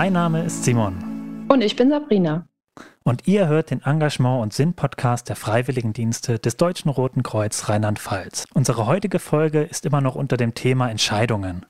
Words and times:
Mein 0.00 0.12
Name 0.12 0.44
ist 0.44 0.62
Simon. 0.62 1.44
Und 1.48 1.60
ich 1.60 1.74
bin 1.74 1.90
Sabrina. 1.90 2.46
Und 3.02 3.26
ihr 3.26 3.48
hört 3.48 3.72
den 3.72 3.82
Engagement- 3.82 4.42
und 4.42 4.52
Sinn-Podcast 4.52 5.28
der 5.28 5.34
Freiwilligendienste 5.34 6.38
des 6.38 6.56
Deutschen 6.56 6.88
Roten 6.88 7.24
Kreuz 7.24 7.68
Rheinland-Pfalz. 7.68 8.44
Unsere 8.54 8.86
heutige 8.86 9.18
Folge 9.18 9.62
ist 9.62 9.84
immer 9.84 10.00
noch 10.00 10.14
unter 10.14 10.36
dem 10.36 10.54
Thema 10.54 10.88
Entscheidungen. 10.88 11.66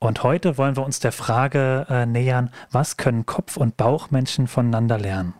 Und 0.00 0.24
heute 0.24 0.58
wollen 0.58 0.74
wir 0.74 0.84
uns 0.84 0.98
der 0.98 1.12
Frage 1.12 1.86
äh, 1.88 2.04
nähern, 2.04 2.50
was 2.72 2.96
können 2.96 3.26
Kopf- 3.26 3.56
und 3.56 3.76
Bauchmenschen 3.76 4.48
voneinander 4.48 4.98
lernen? 4.98 5.34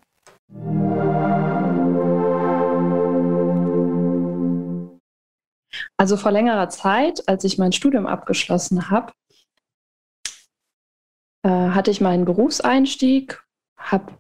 Also 5.97 6.17
vor 6.17 6.31
längerer 6.31 6.69
Zeit, 6.69 7.29
als 7.29 7.43
ich 7.43 7.59
mein 7.59 7.73
Studium 7.73 8.07
abgeschlossen 8.07 8.91
habe, 8.91 9.11
äh, 11.43 11.49
hatte 11.49 11.91
ich 11.91 12.01
meinen 12.01 12.25
Berufseinstieg, 12.25 13.43
habe 13.77 14.13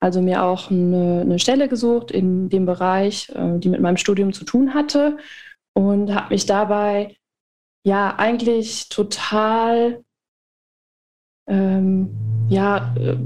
also 0.00 0.22
mir 0.22 0.44
auch 0.44 0.70
eine, 0.70 1.22
eine, 1.22 1.38
Stelle 1.38 1.68
gesucht 1.68 2.10
in 2.10 2.48
dem 2.48 2.66
Bereich, 2.66 3.30
äh, 3.30 3.58
die 3.58 3.68
mit 3.68 3.80
meinem 3.80 3.96
Studium 3.96 4.32
zu 4.32 4.44
tun 4.44 4.74
hatte 4.74 5.16
und 5.74 6.14
habe 6.14 6.34
mich 6.34 6.46
dabei 6.46 7.16
ja 7.84 8.14
eigentlich 8.16 8.88
total, 8.88 10.04
ähm, 11.48 12.10
ja, 12.48 12.94
äh, 12.96 13.16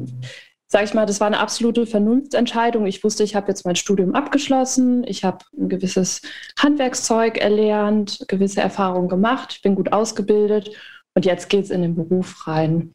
sage 0.67 0.85
ich 0.85 0.95
mal, 0.95 1.05
das 1.05 1.21
war 1.21 1.27
eine 1.27 1.41
absolute 1.41 1.85
Vernunftentscheidung. 1.85 2.87
Ich 2.87 3.05
wusste, 3.05 3.25
ich 3.25 3.35
habe 3.35 3.49
jetzt 3.49 3.67
mein 3.67 3.77
Studium 3.77 4.15
abgeschlossen, 4.15 5.05
ich 5.07 5.25
habe 5.25 5.45
ein 5.59 5.69
gewisses 5.69 6.23
Handwerkszeug 6.59 7.37
erlernt, 7.37 8.25
gewisse 8.29 8.63
Erfahrungen 8.63 9.09
gemacht, 9.09 9.53
ich 9.57 9.63
bin 9.63 9.75
gut 9.75 9.93
ausgebildet 9.93 10.71
und 11.15 11.27
jetzt 11.27 11.51
geht 11.51 11.65
es 11.65 11.71
in 11.71 11.83
den 11.83 11.95
Beruf 11.95 12.47
rein. 12.47 12.95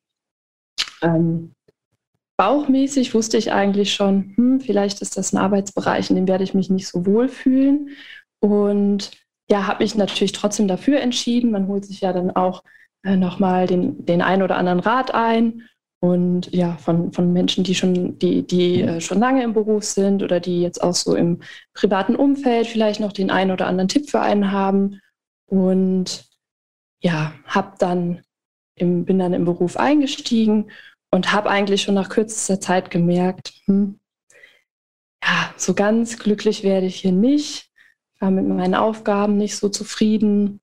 Ähm, 1.01 1.53
bauchmäßig 2.37 3.13
wusste 3.13 3.37
ich 3.37 3.51
eigentlich 3.51 3.93
schon, 3.93 4.33
hm, 4.35 4.61
vielleicht 4.61 5.01
ist 5.01 5.17
das 5.17 5.33
ein 5.33 5.37
Arbeitsbereich, 5.37 6.09
in 6.09 6.15
dem 6.15 6.27
werde 6.27 6.43
ich 6.43 6.53
mich 6.53 6.69
nicht 6.69 6.87
so 6.87 7.05
wohl 7.05 7.29
fühlen. 7.29 7.89
Und 8.39 9.11
ja, 9.49 9.67
habe 9.67 9.83
mich 9.83 9.95
natürlich 9.95 10.33
trotzdem 10.33 10.67
dafür 10.67 10.99
entschieden. 10.99 11.51
Man 11.51 11.67
holt 11.67 11.85
sich 11.85 12.01
ja 12.01 12.13
dann 12.13 12.31
auch 12.31 12.63
äh, 13.03 13.15
nochmal 13.15 13.67
den, 13.67 14.05
den 14.05 14.21
einen 14.21 14.43
oder 14.43 14.57
anderen 14.57 14.79
Rat 14.79 15.13
ein. 15.13 15.63
Und 15.99 16.53
ja, 16.53 16.77
von, 16.77 17.11
von 17.11 17.33
Menschen, 17.33 17.63
die 17.63 17.73
schon, 17.73 18.19
die, 18.19 18.45
die 18.45 18.81
äh, 18.81 19.01
schon 19.01 19.19
lange 19.19 19.43
im 19.43 19.53
Beruf 19.53 19.83
sind 19.83 20.21
oder 20.21 20.39
die 20.39 20.61
jetzt 20.61 20.83
auch 20.83 20.93
so 20.93 21.15
im 21.15 21.39
privaten 21.73 22.15
Umfeld 22.15 22.67
vielleicht 22.67 22.99
noch 22.99 23.13
den 23.13 23.31
einen 23.31 23.51
oder 23.51 23.65
anderen 23.65 23.87
Tipp 23.87 24.09
für 24.09 24.21
einen 24.21 24.51
haben. 24.51 24.99
Und 25.47 26.25
ja, 27.01 27.33
habe 27.45 27.73
dann 27.79 28.21
im, 28.77 29.05
bin 29.05 29.19
dann 29.19 29.33
im 29.33 29.45
Beruf 29.45 29.77
eingestiegen 29.77 30.71
und 31.11 31.33
habe 31.33 31.49
eigentlich 31.49 31.81
schon 31.83 31.95
nach 31.95 32.09
kürzester 32.09 32.59
Zeit 32.59 32.91
gemerkt, 32.91 33.53
hm, 33.65 33.99
ja, 35.23 35.53
so 35.57 35.73
ganz 35.73 36.17
glücklich 36.19 36.63
werde 36.63 36.85
ich 36.85 36.97
hier 36.97 37.11
nicht, 37.11 37.69
war 38.19 38.31
mit 38.31 38.47
meinen 38.47 38.75
Aufgaben 38.75 39.37
nicht 39.37 39.57
so 39.57 39.69
zufrieden, 39.69 40.61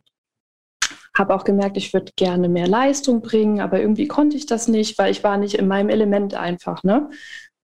habe 1.16 1.34
auch 1.34 1.44
gemerkt, 1.44 1.76
ich 1.76 1.92
würde 1.92 2.12
gerne 2.16 2.48
mehr 2.48 2.66
Leistung 2.66 3.22
bringen, 3.22 3.60
aber 3.60 3.80
irgendwie 3.80 4.08
konnte 4.08 4.36
ich 4.36 4.46
das 4.46 4.68
nicht, 4.68 4.98
weil 4.98 5.10
ich 5.12 5.22
war 5.22 5.36
nicht 5.36 5.54
in 5.54 5.68
meinem 5.68 5.88
Element 5.88 6.34
einfach. 6.34 6.82
Ne? 6.82 7.10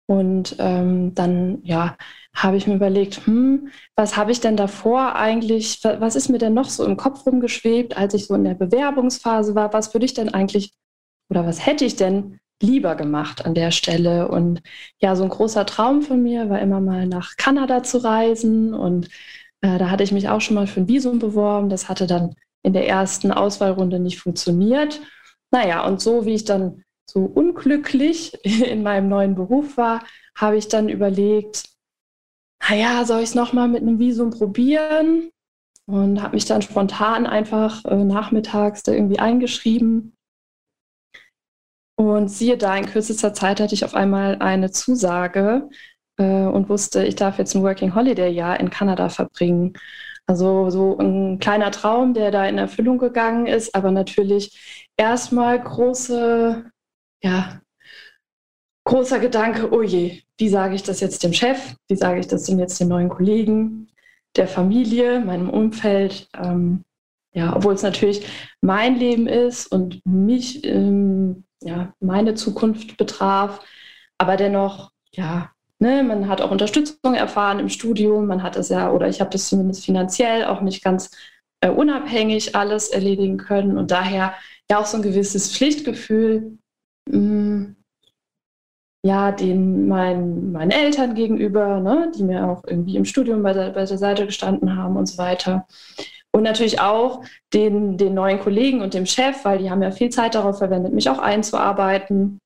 Und 0.07 0.57
ähm, 0.59 1.15
dann, 1.15 1.59
ja, 1.63 1.97
habe 2.35 2.57
ich 2.57 2.67
mir 2.67 2.77
überlegt, 2.77 3.27
hm, 3.27 3.69
was 3.97 4.17
habe 4.17 4.33
ich 4.33 4.41
denn 4.41 4.57
davor 4.57 5.17
eigentlich, 5.17 5.81
was 5.83 6.17
ist 6.17 6.29
mir 6.29 6.39
denn 6.39 6.55
noch 6.55 6.71
so 6.71 6.85
im 6.85 6.97
Kopf 6.97 7.27
rumgeschwebt, 7.27 7.97
als 7.97 8.15
ich 8.15 8.27
so 8.27 8.35
in 8.35 8.45
der 8.45 8.55
Bewerbungsphase 8.55 9.55
war, 9.55 9.73
was 9.73 9.95
würde 9.95 10.07
ich 10.07 10.15
denn 10.15 10.33
eigentlich 10.33 10.73
oder 11.29 11.47
was 11.47 11.65
hätte 11.65 11.85
ich 11.85 11.97
denn 11.97 12.41
lieber 12.63 12.95
gemacht 12.95 13.45
an 13.45 13.55
der 13.55 13.71
Stelle? 13.71 14.29
Und 14.29 14.63
ja, 15.01 15.17
so 15.17 15.23
ein 15.25 15.29
großer 15.29 15.67
Traum 15.67 16.03
von 16.03 16.23
mir 16.23 16.49
war 16.51 16.61
immer 16.61 16.81
mal 16.81 17.07
nach 17.07 17.37
Kanada 17.37 17.83
zu 17.83 17.99
reisen 17.99 18.75
und 18.75 19.09
äh, 19.61 19.79
da 19.79 19.91
hatte 19.91 20.05
ich 20.05 20.13
mich 20.13 20.29
auch 20.29 20.41
schon 20.41 20.57
mal 20.57 20.67
für 20.67 20.81
ein 20.81 20.89
Visum 20.89 21.19
beworben. 21.19 21.69
Das 21.69 21.89
hatte 21.89 22.07
dann 22.07 22.35
in 22.63 22.73
der 22.73 22.89
ersten 22.89 23.33
Auswahlrunde 23.33 23.99
nicht 23.99 24.19
funktioniert. 24.19 25.01
Naja, 25.51 25.87
und 25.87 26.01
so 26.01 26.27
wie 26.27 26.35
ich 26.35 26.45
dann 26.45 26.85
so 27.09 27.21
unglücklich 27.25 28.39
in 28.45 28.83
meinem 28.83 29.09
neuen 29.09 29.35
Beruf 29.35 29.77
war, 29.77 30.05
habe 30.37 30.57
ich 30.57 30.69
dann 30.69 30.89
überlegt, 30.89 31.65
naja, 32.71 33.05
soll 33.05 33.21
ich 33.21 33.31
es 33.31 33.35
nochmal 33.35 33.69
mit 33.69 33.83
einem 33.83 33.99
Visum 33.99 34.31
probieren? 34.31 35.31
Und 35.87 36.23
habe 36.23 36.37
mich 36.37 36.45
dann 36.45 36.63
spontan 36.63 37.27
einfach 37.27 37.85
äh, 37.85 38.05
nachmittags 38.05 38.85
da 38.85 38.93
irgendwie 38.93 39.19
eingeschrieben. 39.19 40.17
Und 41.97 42.29
siehe 42.29 42.57
da, 42.57 42.77
in 42.77 42.87
kürzester 42.87 43.35
Zeit 43.35 43.61
hatte 43.61 43.75
ich 43.75 43.85
auf 43.85 43.95
einmal 43.95 44.37
eine 44.41 44.71
Zusage 44.71 45.69
äh, 46.17 46.45
und 46.45 46.69
wusste, 46.69 47.05
ich 47.05 47.17
darf 47.17 47.39
jetzt 47.39 47.57
ein 47.57 47.63
Working 47.63 47.95
Holiday 47.95 48.31
Jahr 48.31 48.61
in 48.61 48.71
Kanada 48.71 49.09
verbringen. 49.09 49.73
Also 50.27 50.71
so 50.71 50.97
ein 50.99 51.41
kleiner 51.41 51.73
Traum, 51.73 52.15
der 52.15 52.31
da 52.31 52.47
in 52.47 52.57
Erfüllung 52.57 52.99
gegangen 52.99 53.47
ist, 53.47 53.75
aber 53.75 53.91
natürlich 53.91 54.87
erstmal 54.97 55.61
große, 55.61 56.71
ja, 57.25 57.61
großer 58.85 59.19
Gedanke, 59.19 59.73
oh 59.73 59.83
je, 59.83 60.23
wie 60.41 60.49
sage 60.49 60.75
ich 60.75 60.83
das 60.83 61.01
jetzt 61.01 61.23
dem 61.23 61.33
Chef? 61.33 61.75
Wie 61.89 61.97
sage 61.97 62.19
ich 62.19 62.27
das 62.27 62.45
denn 62.45 62.59
jetzt 62.59 62.81
den 62.81 62.89
neuen 62.89 63.11
Kollegen, 63.11 63.89
der 64.37 64.49
Familie, 64.49 65.21
meinem 65.21 65.51
Umfeld? 65.51 66.29
Ähm, 66.35 66.83
ja, 67.33 67.55
obwohl 67.55 67.75
es 67.75 67.83
natürlich 67.83 68.27
mein 68.61 68.97
Leben 68.97 69.29
ist 69.29 69.67
und 69.67 70.05
mich, 70.05 70.65
ähm, 70.65 71.45
ja, 71.63 71.93
meine 72.01 72.35
Zukunft 72.35 72.97
betraf, 72.97 73.61
aber 74.19 74.37
dennoch, 74.37 74.91
ja, 75.13 75.53
Ne, 75.83 76.03
man 76.03 76.29
hat 76.29 76.43
auch 76.43 76.51
Unterstützung 76.51 77.15
erfahren 77.15 77.59
im 77.59 77.71
Studium, 77.71 78.27
man 78.27 78.43
hat 78.43 78.55
es 78.55 78.69
ja, 78.69 78.91
oder 78.93 79.09
ich 79.09 79.19
habe 79.23 79.31
das 79.31 79.49
zumindest 79.49 79.83
finanziell 79.83 80.45
auch 80.45 80.61
nicht 80.61 80.85
ganz 80.85 81.11
äh, 81.63 81.71
unabhängig 81.71 82.55
alles 82.55 82.89
erledigen 82.89 83.39
können 83.39 83.79
und 83.79 83.91
daher 83.91 84.35
ja 84.71 84.79
auch 84.79 84.85
so 84.85 84.99
ein 84.99 85.03
gewisses 85.03 85.57
Pflichtgefühl, 85.57 86.59
mh, 87.09 87.19
mm, 87.19 87.50
ja, 89.11 89.33
den 89.33 89.89
mein, 89.89 90.53
meinen 90.53 90.71
Eltern 90.71 91.15
gegenüber, 91.15 91.81
ne, 91.81 92.13
die 92.17 92.23
mir 92.23 92.49
auch 92.49 92.63
irgendwie 92.65 92.97
im 92.97 93.05
Studium 93.05 93.43
bei 93.43 93.53
der, 93.53 93.71
bei 93.71 93.85
der 93.85 93.99
Seite 93.99 94.25
gestanden 94.25 94.77
haben 94.77 94.97
und 94.97 95.07
so 95.07 95.19
weiter. 95.19 95.67
Und 96.31 96.45
natürlich 96.45 96.81
auch 96.81 97.23
den, 97.53 97.99
den 97.99 98.15
neuen 98.15 98.39
Kollegen 98.39 98.83
und 98.83 98.95
dem 98.95 99.07
Chef, 99.07 99.45
weil 99.45 99.59
die 99.59 99.69
haben 99.69 99.83
ja 99.83 99.91
viel 99.91 100.11
Zeit 100.11 100.37
darauf 100.37 100.59
verwendet, 100.59 100.93
mich 100.93 101.11
auch 101.11 101.19
einzuarbeiten 101.19 102.39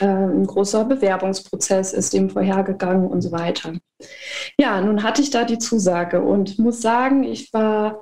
äh, 0.00 0.06
ein 0.06 0.46
großer 0.46 0.84
Bewerbungsprozess 0.84 1.92
ist 1.92 2.12
dem 2.12 2.30
vorhergegangen 2.30 3.08
und 3.08 3.20
so 3.22 3.32
weiter. 3.32 3.72
Ja, 4.60 4.80
nun 4.80 5.02
hatte 5.02 5.22
ich 5.22 5.30
da 5.30 5.44
die 5.44 5.58
Zusage 5.58 6.22
und 6.22 6.56
muss 6.60 6.80
sagen, 6.80 7.24
ich 7.24 7.52
war 7.52 8.00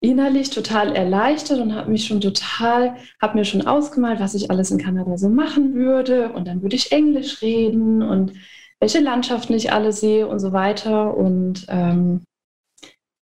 innerlich 0.00 0.50
total 0.50 0.94
erleichtert 0.94 1.60
und 1.60 1.74
habe 1.74 1.90
mich 1.90 2.06
schon 2.06 2.20
total, 2.20 2.96
habe 3.20 3.38
mir 3.38 3.44
schon 3.44 3.66
ausgemalt, 3.66 4.20
was 4.20 4.34
ich 4.34 4.50
alles 4.50 4.70
in 4.70 4.78
Kanada 4.78 5.16
so 5.16 5.28
machen 5.28 5.74
würde. 5.74 6.30
Und 6.32 6.46
dann 6.46 6.62
würde 6.62 6.76
ich 6.76 6.92
Englisch 6.92 7.42
reden 7.42 8.02
und 8.02 8.32
welche 8.78 9.00
Landschaften 9.00 9.54
ich 9.54 9.72
alle 9.72 9.92
sehe 9.92 10.26
und 10.26 10.38
so 10.38 10.52
weiter. 10.52 11.16
Und 11.16 11.66
ähm, 11.68 12.24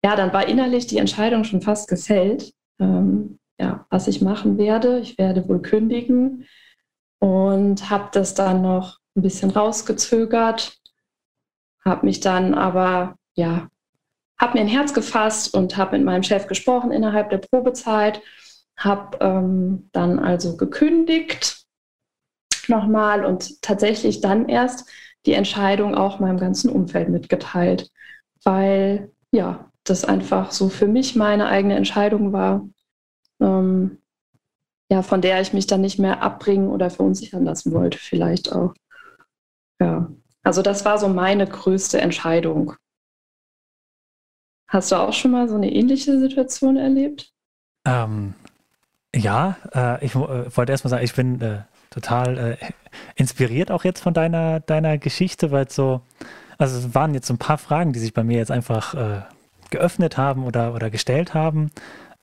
ja, 0.03 0.15
dann 0.15 0.33
war 0.33 0.47
innerlich 0.47 0.87
die 0.87 0.97
Entscheidung 0.97 1.43
schon 1.43 1.61
fast 1.61 1.89
gefällt, 1.89 2.53
ähm, 2.79 3.39
ja, 3.59 3.85
was 3.89 4.07
ich 4.07 4.21
machen 4.21 4.57
werde. 4.57 4.99
Ich 4.99 5.17
werde 5.17 5.47
wohl 5.47 5.61
kündigen 5.61 6.45
und 7.19 7.89
habe 7.89 8.09
das 8.11 8.33
dann 8.33 8.61
noch 8.61 8.99
ein 9.15 9.21
bisschen 9.21 9.51
rausgezögert, 9.51 10.77
habe 11.83 12.05
mich 12.05 12.19
dann 12.19 12.53
aber, 12.53 13.15
ja, 13.35 13.67
habe 14.41 14.57
mir 14.57 14.61
ein 14.61 14.67
Herz 14.67 14.93
gefasst 14.93 15.53
und 15.53 15.77
habe 15.77 15.95
mit 15.95 16.05
meinem 16.05 16.23
Chef 16.23 16.47
gesprochen 16.47 16.91
innerhalb 16.91 17.29
der 17.29 17.37
Probezeit, 17.37 18.21
habe 18.75 19.17
ähm, 19.21 19.89
dann 19.91 20.17
also 20.17 20.57
gekündigt 20.57 21.63
nochmal 22.67 23.23
und 23.23 23.61
tatsächlich 23.61 24.19
dann 24.19 24.49
erst 24.49 24.89
die 25.27 25.33
Entscheidung 25.33 25.93
auch 25.93 26.19
meinem 26.19 26.39
ganzen 26.39 26.71
Umfeld 26.71 27.09
mitgeteilt, 27.09 27.91
weil 28.43 29.11
ja, 29.31 29.71
das 29.83 30.05
einfach 30.05 30.51
so 30.51 30.69
für 30.69 30.87
mich 30.87 31.15
meine 31.15 31.47
eigene 31.47 31.75
Entscheidung 31.75 32.33
war. 32.33 32.67
Ähm, 33.39 33.99
ja, 34.89 35.03
von 35.03 35.21
der 35.21 35.39
ich 35.41 35.53
mich 35.53 35.67
dann 35.67 35.81
nicht 35.81 35.99
mehr 35.99 36.21
abbringen 36.21 36.69
oder 36.69 36.89
verunsichern 36.89 37.45
lassen 37.45 37.71
wollte, 37.73 37.97
vielleicht 37.97 38.51
auch. 38.51 38.73
Ja, 39.79 40.11
also 40.43 40.61
das 40.61 40.83
war 40.83 40.97
so 40.97 41.07
meine 41.07 41.47
größte 41.47 42.01
Entscheidung. 42.01 42.75
Hast 44.71 44.89
du 44.89 44.95
auch 44.95 45.11
schon 45.11 45.31
mal 45.31 45.49
so 45.49 45.55
eine 45.55 45.69
ähnliche 45.69 46.17
Situation 46.17 46.77
erlebt? 46.77 47.33
Ähm, 47.85 48.35
ja, 49.13 49.57
äh, 49.73 50.05
ich 50.05 50.15
äh, 50.15 50.55
wollte 50.55 50.71
erstmal 50.71 50.89
sagen, 50.89 51.03
ich 51.03 51.13
bin 51.13 51.41
äh, 51.41 51.63
total 51.89 52.37
äh, 52.37 52.57
inspiriert 53.15 53.69
auch 53.69 53.83
jetzt 53.83 53.99
von 53.99 54.13
deiner, 54.13 54.61
deiner 54.61 54.97
Geschichte, 54.97 55.51
weil 55.51 55.69
so, 55.69 55.99
also 56.57 56.77
es 56.77 56.95
waren 56.95 57.13
jetzt 57.13 57.27
so 57.27 57.33
ein 57.33 57.37
paar 57.37 57.57
Fragen, 57.57 57.91
die 57.91 57.99
sich 57.99 58.13
bei 58.13 58.23
mir 58.23 58.37
jetzt 58.37 58.49
einfach 58.49 58.93
äh, 58.93 59.21
geöffnet 59.71 60.15
haben 60.17 60.45
oder, 60.45 60.73
oder 60.73 60.89
gestellt 60.89 61.33
haben, 61.33 61.71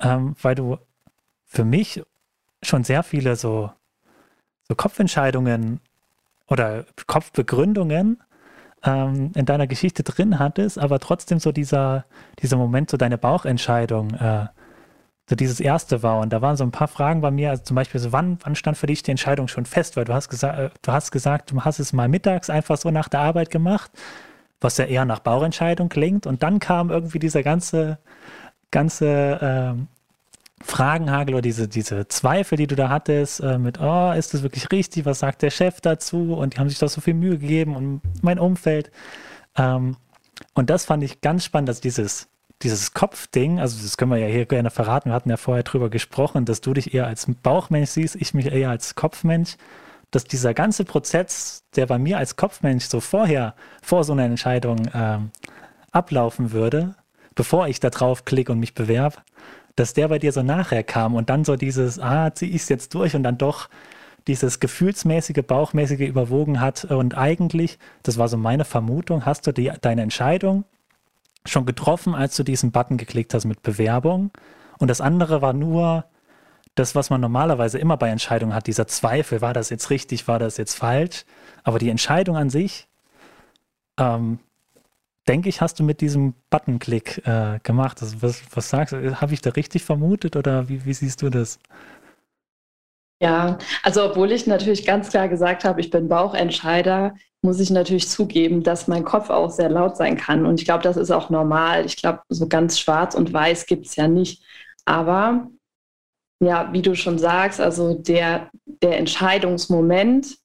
ähm, 0.00 0.34
weil 0.40 0.54
du 0.54 0.78
für 1.44 1.66
mich 1.66 2.02
schon 2.62 2.82
sehr 2.82 3.02
viele 3.02 3.36
so, 3.36 3.70
so 4.66 4.74
Kopfentscheidungen 4.74 5.80
oder 6.46 6.86
Kopfbegründungen 7.06 8.22
ähm, 8.84 9.32
in 9.34 9.46
deiner 9.46 9.66
Geschichte 9.66 10.02
drin 10.02 10.38
hattest, 10.38 10.78
aber 10.78 10.98
trotzdem 10.98 11.38
so 11.38 11.52
dieser, 11.52 12.04
dieser 12.40 12.56
Moment, 12.56 12.90
so 12.90 12.96
deine 12.96 13.18
Bauchentscheidung, 13.18 14.14
äh, 14.14 14.46
so 15.28 15.36
dieses 15.36 15.60
erste 15.60 16.02
war. 16.02 16.20
Und 16.20 16.32
da 16.32 16.40
waren 16.40 16.56
so 16.56 16.64
ein 16.64 16.70
paar 16.70 16.88
Fragen 16.88 17.20
bei 17.20 17.30
mir, 17.30 17.50
also 17.50 17.62
zum 17.62 17.74
Beispiel 17.74 18.00
so, 18.00 18.12
wann, 18.12 18.38
wann 18.42 18.54
stand 18.54 18.78
für 18.78 18.86
dich 18.86 19.02
die 19.02 19.10
Entscheidung 19.10 19.48
schon 19.48 19.66
fest? 19.66 19.96
Weil 19.96 20.04
du 20.04 20.14
hast 20.14 20.28
gesagt, 20.28 20.58
äh, 20.58 20.70
du 20.80 20.92
hast 20.92 21.10
gesagt, 21.10 21.50
du 21.50 21.64
hast 21.64 21.78
es 21.78 21.92
mal 21.92 22.08
mittags 22.08 22.50
einfach 22.50 22.76
so 22.78 22.90
nach 22.90 23.08
der 23.08 23.20
Arbeit 23.20 23.50
gemacht, 23.50 23.90
was 24.60 24.78
ja 24.78 24.86
eher 24.86 25.04
nach 25.04 25.20
Bauchentscheidung 25.20 25.88
klingt. 25.88 26.26
Und 26.26 26.42
dann 26.42 26.60
kam 26.60 26.90
irgendwie 26.90 27.18
dieser 27.18 27.42
ganze, 27.42 27.98
ganze 28.70 29.38
ähm, 29.42 29.88
Fragenhagel 30.62 31.34
oder 31.34 31.42
diese, 31.42 31.68
diese 31.68 32.08
Zweifel, 32.08 32.56
die 32.56 32.66
du 32.66 32.74
da 32.74 32.88
hattest, 32.88 33.40
äh, 33.40 33.58
mit, 33.58 33.80
oh, 33.80 34.12
ist 34.12 34.34
das 34.34 34.42
wirklich 34.42 34.70
richtig? 34.70 35.04
Was 35.04 35.20
sagt 35.20 35.42
der 35.42 35.50
Chef 35.50 35.80
dazu? 35.80 36.34
Und 36.34 36.54
die 36.54 36.58
haben 36.58 36.68
sich 36.68 36.78
doch 36.78 36.88
so 36.88 37.00
viel 37.00 37.14
Mühe 37.14 37.38
gegeben 37.38 37.76
und 37.76 38.00
mein 38.22 38.38
Umfeld. 38.38 38.90
Ähm, 39.56 39.96
und 40.54 40.70
das 40.70 40.84
fand 40.84 41.02
ich 41.02 41.20
ganz 41.20 41.44
spannend, 41.44 41.68
dass 41.68 41.80
dieses, 41.80 42.28
dieses 42.62 42.92
Kopfding, 42.92 43.60
also 43.60 43.80
das 43.80 43.96
können 43.96 44.10
wir 44.10 44.18
ja 44.18 44.26
hier 44.26 44.46
gerne 44.46 44.70
verraten, 44.70 45.10
wir 45.10 45.14
hatten 45.14 45.30
ja 45.30 45.36
vorher 45.36 45.62
drüber 45.62 45.90
gesprochen, 45.90 46.44
dass 46.44 46.60
du 46.60 46.74
dich 46.74 46.94
eher 46.94 47.06
als 47.06 47.26
Bauchmensch 47.42 47.90
siehst, 47.90 48.16
ich 48.16 48.34
mich 48.34 48.46
eher 48.46 48.70
als 48.70 48.94
Kopfmensch, 48.94 49.56
dass 50.10 50.24
dieser 50.24 50.54
ganze 50.54 50.84
Prozess, 50.84 51.64
der 51.76 51.86
bei 51.86 51.98
mir 51.98 52.18
als 52.18 52.36
Kopfmensch 52.36 52.86
so 52.86 53.00
vorher, 53.00 53.54
vor 53.82 54.04
so 54.04 54.12
einer 54.12 54.24
Entscheidung 54.24 54.88
ähm, 54.94 55.30
ablaufen 55.92 56.52
würde, 56.52 56.94
bevor 57.34 57.68
ich 57.68 57.78
da 57.78 57.90
drauf 57.90 58.24
klicke 58.24 58.52
und 58.52 58.58
mich 58.58 58.74
bewerbe, 58.74 59.18
dass 59.78 59.94
der 59.94 60.08
bei 60.08 60.18
dir 60.18 60.32
so 60.32 60.42
nachher 60.42 60.82
kam 60.82 61.14
und 61.14 61.30
dann 61.30 61.44
so 61.44 61.56
dieses, 61.56 61.98
ah, 62.00 62.34
zieh 62.34 62.46
ich 62.46 62.62
es 62.62 62.68
jetzt 62.68 62.94
durch 62.94 63.14
und 63.14 63.22
dann 63.22 63.38
doch 63.38 63.68
dieses 64.26 64.60
gefühlsmäßige, 64.60 65.44
bauchmäßige 65.46 66.00
überwogen 66.00 66.60
hat. 66.60 66.84
Und 66.84 67.16
eigentlich, 67.16 67.78
das 68.02 68.18
war 68.18 68.28
so 68.28 68.36
meine 68.36 68.64
Vermutung, 68.64 69.24
hast 69.24 69.46
du 69.46 69.52
die, 69.52 69.72
deine 69.80 70.02
Entscheidung 70.02 70.64
schon 71.46 71.64
getroffen, 71.64 72.14
als 72.14 72.36
du 72.36 72.42
diesen 72.42 72.72
Button 72.72 72.96
geklickt 72.96 73.32
hast 73.34 73.44
mit 73.44 73.62
Bewerbung. 73.62 74.30
Und 74.78 74.88
das 74.88 75.00
andere 75.00 75.42
war 75.42 75.52
nur 75.52 76.04
das, 76.74 76.94
was 76.94 77.10
man 77.10 77.20
normalerweise 77.20 77.78
immer 77.78 77.96
bei 77.96 78.08
Entscheidungen 78.08 78.54
hat, 78.54 78.66
dieser 78.66 78.86
Zweifel, 78.86 79.40
war 79.40 79.54
das 79.54 79.70
jetzt 79.70 79.90
richtig, 79.90 80.28
war 80.28 80.38
das 80.38 80.56
jetzt 80.56 80.74
falsch, 80.74 81.24
aber 81.64 81.78
die 81.78 81.88
Entscheidung 81.88 82.36
an 82.36 82.50
sich, 82.50 82.86
ähm, 83.98 84.38
denke 85.28 85.48
ich, 85.48 85.60
hast 85.60 85.78
du 85.78 85.84
mit 85.84 86.00
diesem 86.00 86.34
Buttonklick 86.50 87.26
äh, 87.26 87.60
gemacht. 87.62 88.02
Also 88.02 88.22
was, 88.22 88.42
was 88.54 88.70
sagst 88.70 88.92
du? 88.92 89.20
Habe 89.20 89.34
ich 89.34 89.42
da 89.42 89.50
richtig 89.50 89.84
vermutet 89.84 90.36
oder 90.36 90.68
wie, 90.68 90.84
wie 90.84 90.94
siehst 90.94 91.22
du 91.22 91.28
das? 91.28 91.58
Ja, 93.20 93.58
also 93.82 94.04
obwohl 94.04 94.32
ich 94.32 94.46
natürlich 94.46 94.86
ganz 94.86 95.10
klar 95.10 95.28
gesagt 95.28 95.64
habe, 95.64 95.80
ich 95.80 95.90
bin 95.90 96.08
Bauchentscheider, 96.08 97.14
muss 97.42 97.60
ich 97.60 97.70
natürlich 97.70 98.08
zugeben, 98.08 98.62
dass 98.62 98.88
mein 98.88 99.04
Kopf 99.04 99.30
auch 99.30 99.50
sehr 99.50 99.68
laut 99.68 99.96
sein 99.96 100.16
kann. 100.16 100.46
Und 100.46 100.60
ich 100.60 100.64
glaube, 100.64 100.82
das 100.82 100.96
ist 100.96 101.10
auch 101.10 101.28
normal. 101.30 101.84
Ich 101.84 101.96
glaube, 101.96 102.20
so 102.28 102.48
ganz 102.48 102.78
schwarz 102.78 103.14
und 103.14 103.32
weiß 103.32 103.66
gibt 103.66 103.86
es 103.86 103.96
ja 103.96 104.08
nicht. 104.08 104.42
Aber 104.84 105.48
ja, 106.40 106.72
wie 106.72 106.82
du 106.82 106.94
schon 106.94 107.18
sagst, 107.18 107.60
also 107.60 107.94
der, 107.94 108.50
der 108.64 108.98
Entscheidungsmoment 108.98 110.38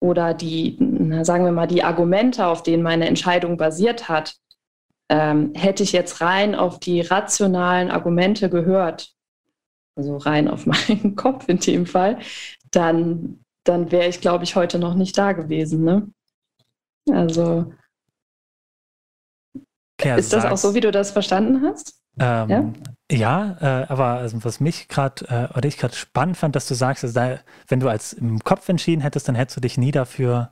oder 0.00 0.34
die, 0.34 0.76
sagen 1.24 1.44
wir 1.44 1.52
mal, 1.52 1.66
die 1.66 1.84
Argumente, 1.84 2.46
auf 2.46 2.62
denen 2.62 2.82
meine 2.82 3.06
Entscheidung 3.06 3.56
basiert 3.56 4.08
hat, 4.08 4.36
ähm, 5.08 5.52
hätte 5.54 5.82
ich 5.82 5.92
jetzt 5.92 6.20
rein 6.20 6.54
auf 6.54 6.80
die 6.80 7.00
rationalen 7.00 7.90
Argumente 7.90 8.48
gehört, 8.48 9.12
also 9.96 10.16
rein 10.16 10.48
auf 10.48 10.66
meinen 10.66 11.16
Kopf 11.16 11.48
in 11.48 11.58
dem 11.58 11.86
Fall, 11.86 12.18
dann, 12.70 13.44
dann 13.64 13.90
wäre 13.92 14.08
ich, 14.08 14.20
glaube 14.20 14.44
ich, 14.44 14.56
heute 14.56 14.78
noch 14.78 14.94
nicht 14.94 15.16
da 15.16 15.32
gewesen. 15.32 15.84
Ne? 15.84 16.08
Also 17.10 17.72
ja, 20.02 20.16
ist 20.16 20.32
das 20.32 20.44
auch 20.44 20.56
so, 20.56 20.74
wie 20.74 20.80
du 20.80 20.90
das 20.90 21.10
verstanden 21.10 21.62
hast? 21.62 22.00
Ähm, 22.18 22.74
ja, 23.10 23.16
ja 23.16 23.56
äh, 23.82 23.86
aber 23.86 24.06
also 24.06 24.44
was 24.44 24.60
mich 24.60 24.88
gerade 24.88 25.24
äh, 25.26 25.56
oder 25.56 25.66
ich 25.66 25.78
gerade 25.78 25.94
spannend 25.94 26.36
fand, 26.36 26.56
dass 26.56 26.68
du 26.68 26.74
sagst, 26.74 27.04
also 27.04 27.14
da, 27.14 27.38
wenn 27.68 27.80
du 27.80 27.88
als 27.88 28.12
im 28.12 28.40
Kopf 28.40 28.68
entschieden 28.68 29.02
hättest, 29.02 29.28
dann 29.28 29.34
hättest 29.34 29.56
du 29.56 29.60
dich 29.60 29.78
nie 29.78 29.92
dafür 29.92 30.50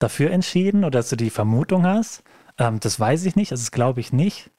dafür 0.00 0.32
entschieden 0.32 0.82
oder 0.84 0.98
dass 0.98 1.10
du 1.10 1.16
die 1.16 1.30
Vermutung 1.30 1.86
hast. 1.86 2.24
Ähm, 2.58 2.80
das 2.80 2.98
weiß 2.98 3.24
ich 3.26 3.36
nicht, 3.36 3.52
also 3.52 3.62
das 3.62 3.70
glaube 3.70 4.00
ich 4.00 4.12
nicht. 4.12 4.50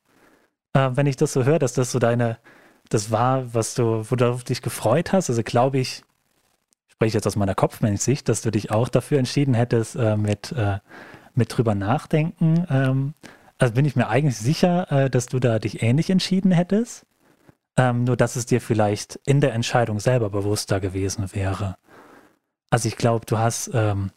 Äh, 0.74 0.92
wenn 0.94 1.08
ich 1.08 1.18
das 1.18 1.34
so 1.34 1.44
höre, 1.44 1.60
dass 1.60 1.74
das 1.74 1.92
so 1.92 2.00
deine, 2.00 2.38
das 2.88 3.12
war, 3.12 3.54
was 3.54 3.74
du, 3.74 4.06
wo 4.10 4.16
du 4.16 4.38
dich 4.48 4.62
gefreut 4.62 5.12
hast. 5.12 5.30
Also 5.30 5.44
glaube 5.44 5.80
ich, 5.80 6.04
spreche 6.88 7.18
jetzt 7.18 7.28
aus 7.28 7.36
meiner 7.36 7.56
Kopfmensch-Sicht, 7.56 8.30
dass 8.30 8.42
du 8.42 8.52
dich 8.52 8.72
auch 8.72 8.88
dafür 8.88 9.20
entschieden 9.20 9.54
hättest, 9.54 9.96
äh, 9.96 10.16
mit, 10.16 10.54
äh, 10.54 10.80
mit 11.34 11.58
drüber 11.58 11.76
nachdenken. 11.76 12.66
Ähm, 12.70 13.14
also 13.58 13.74
bin 13.74 13.86
ich 13.86 13.96
mir 13.96 14.08
eigentlich 14.08 14.38
sicher, 14.38 14.92
äh, 14.92 15.10
dass 15.10 15.26
du 15.26 15.40
da 15.40 15.60
dich 15.60 15.82
ähnlich 15.84 16.10
entschieden 16.10 16.52
hättest. 16.52 17.06
Ähm, 17.78 18.04
nur 18.04 18.18
dass 18.18 18.36
es 18.36 18.46
dir 18.46 18.60
vielleicht 18.60 19.20
in 19.26 19.40
der 19.40 19.54
Entscheidung 19.54 20.00
selber 20.00 20.30
bewusster 20.30 20.80
gewesen 20.80 21.34
wäre. 21.34 21.78
Also 22.70 22.88
ich 22.88 22.98
glaube, 22.98 23.26
du 23.26 23.38
hast 23.38 23.72
ähm, 23.74 24.12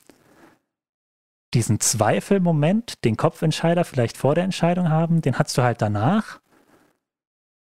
diesen 1.54 1.80
Zweifelmoment, 1.80 3.04
den 3.04 3.16
Kopfentscheider 3.16 3.84
vielleicht 3.84 4.16
vor 4.16 4.34
der 4.34 4.44
Entscheidung 4.44 4.90
haben, 4.90 5.22
den 5.22 5.38
hattest 5.38 5.56
du 5.56 5.62
halt 5.62 5.80
danach. 5.80 6.40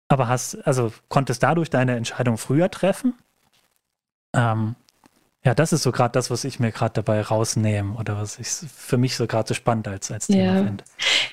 Aber 0.10 0.28
hast, 0.28 0.56
also 0.68 0.92
konntest 1.10 1.44
dadurch 1.44 1.70
deine 1.70 1.96
Entscheidung 1.96 2.38
früher 2.38 2.70
treffen. 2.70 3.14
Ähm, 4.36 4.76
ja, 5.46 5.54
das 5.54 5.74
ist 5.74 5.84
so 5.84 5.92
gerade 5.92 6.14
das, 6.14 6.32
was 6.32 6.46
ich 6.46 6.60
mir 6.60 6.72
gerade 6.72 6.94
dabei 6.94 7.22
rausnehme 7.22 7.98
oder 7.98 8.18
was 8.18 8.40
ich 8.40 8.48
für 8.48 8.98
mich 8.98 9.16
so 9.16 9.28
gerade 9.28 9.48
so 9.48 9.54
spannend 9.54 9.88
als, 9.88 10.10
als 10.12 10.28
Thema 10.28 10.56
ja. 10.56 10.64
finde. 10.64 10.84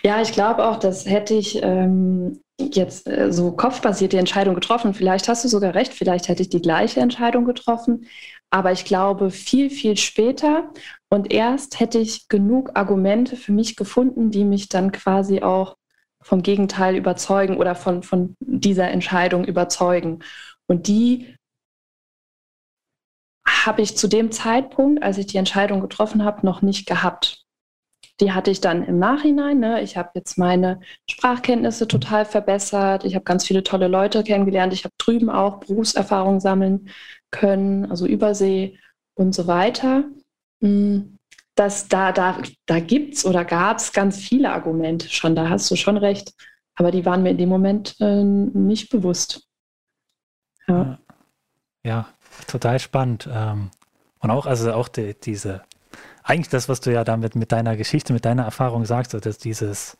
Ja, 0.02 0.20
ich 0.20 0.32
glaube 0.32 0.64
auch, 0.66 0.78
das 0.78 1.06
hätte 1.06 1.34
ich 1.34 1.62
ähm, 1.62 2.40
jetzt 2.58 3.06
äh, 3.06 3.32
so 3.32 3.52
kopfbasiert 3.52 4.12
die 4.12 4.16
Entscheidung 4.16 4.54
getroffen. 4.54 4.94
Vielleicht 4.94 5.28
hast 5.28 5.44
du 5.44 5.48
sogar 5.48 5.74
recht, 5.74 5.94
vielleicht 5.94 6.28
hätte 6.28 6.42
ich 6.42 6.48
die 6.48 6.62
gleiche 6.62 7.00
Entscheidung 7.00 7.44
getroffen. 7.44 8.06
Aber 8.50 8.72
ich 8.72 8.84
glaube, 8.84 9.30
viel, 9.30 9.70
viel 9.70 9.96
später 9.96 10.70
und 11.12 11.32
erst 11.32 11.80
hätte 11.80 11.98
ich 11.98 12.28
genug 12.28 12.70
Argumente 12.74 13.36
für 13.36 13.52
mich 13.52 13.74
gefunden, 13.74 14.30
die 14.30 14.44
mich 14.44 14.68
dann 14.68 14.92
quasi 14.92 15.42
auch 15.42 15.76
vom 16.22 16.42
Gegenteil 16.42 16.96
überzeugen 16.96 17.56
oder 17.56 17.74
von, 17.74 18.02
von 18.02 18.36
dieser 18.40 18.90
Entscheidung 18.90 19.44
überzeugen. 19.44 20.20
Und 20.68 20.86
die 20.86 21.34
habe 23.48 23.82
ich 23.82 23.96
zu 23.96 24.06
dem 24.06 24.30
Zeitpunkt, 24.30 25.02
als 25.02 25.18
ich 25.18 25.26
die 25.26 25.38
Entscheidung 25.38 25.80
getroffen 25.80 26.24
habe, 26.24 26.46
noch 26.46 26.62
nicht 26.62 26.86
gehabt. 26.86 27.44
Die 28.20 28.32
hatte 28.32 28.50
ich 28.50 28.60
dann 28.60 28.84
im 28.84 28.98
Nachhinein. 28.98 29.58
Ne? 29.58 29.82
Ich 29.82 29.96
habe 29.96 30.10
jetzt 30.14 30.38
meine 30.38 30.80
Sprachkenntnisse 31.10 31.88
total 31.88 32.24
verbessert. 32.24 33.04
Ich 33.04 33.14
habe 33.14 33.24
ganz 33.24 33.46
viele 33.46 33.64
tolle 33.64 33.88
Leute 33.88 34.22
kennengelernt. 34.22 34.72
Ich 34.74 34.84
habe 34.84 34.94
drüben 34.98 35.30
auch 35.30 35.58
Berufserfahrung 35.58 36.38
sammeln 36.38 36.90
können, 37.30 37.90
also 37.90 38.06
Übersee 38.06 38.78
und 39.14 39.34
so 39.34 39.46
weiter. 39.46 40.04
Hm, 40.60 41.18
das, 41.54 41.88
da 41.88 42.12
da, 42.12 42.38
da 42.66 42.80
gibt 42.80 43.14
es 43.14 43.24
oder 43.24 43.44
gab 43.44 43.78
es 43.78 43.92
ganz 43.92 44.18
viele 44.18 44.52
Argumente 44.52 45.08
schon, 45.08 45.34
da 45.34 45.48
hast 45.48 45.70
du 45.70 45.76
schon 45.76 45.96
recht. 45.96 46.32
Aber 46.74 46.90
die 46.90 47.04
waren 47.04 47.22
mir 47.22 47.30
in 47.30 47.38
dem 47.38 47.48
Moment 47.48 47.96
äh, 48.00 48.24
nicht 48.24 48.90
bewusst. 48.90 49.46
Ja. 50.66 50.98
ja, 51.84 52.08
total 52.46 52.78
spannend. 52.78 53.28
Ähm, 53.30 53.70
und 54.20 54.30
auch, 54.30 54.46
also 54.46 54.72
auch 54.72 54.88
die, 54.88 55.14
diese, 55.14 55.62
eigentlich 56.22 56.48
das, 56.48 56.68
was 56.68 56.80
du 56.80 56.92
ja 56.92 57.04
damit 57.04 57.34
mit 57.34 57.52
deiner 57.52 57.76
Geschichte, 57.76 58.12
mit 58.12 58.24
deiner 58.24 58.44
Erfahrung 58.44 58.84
sagst, 58.84 59.14
dass 59.14 59.38
dieses, 59.38 59.98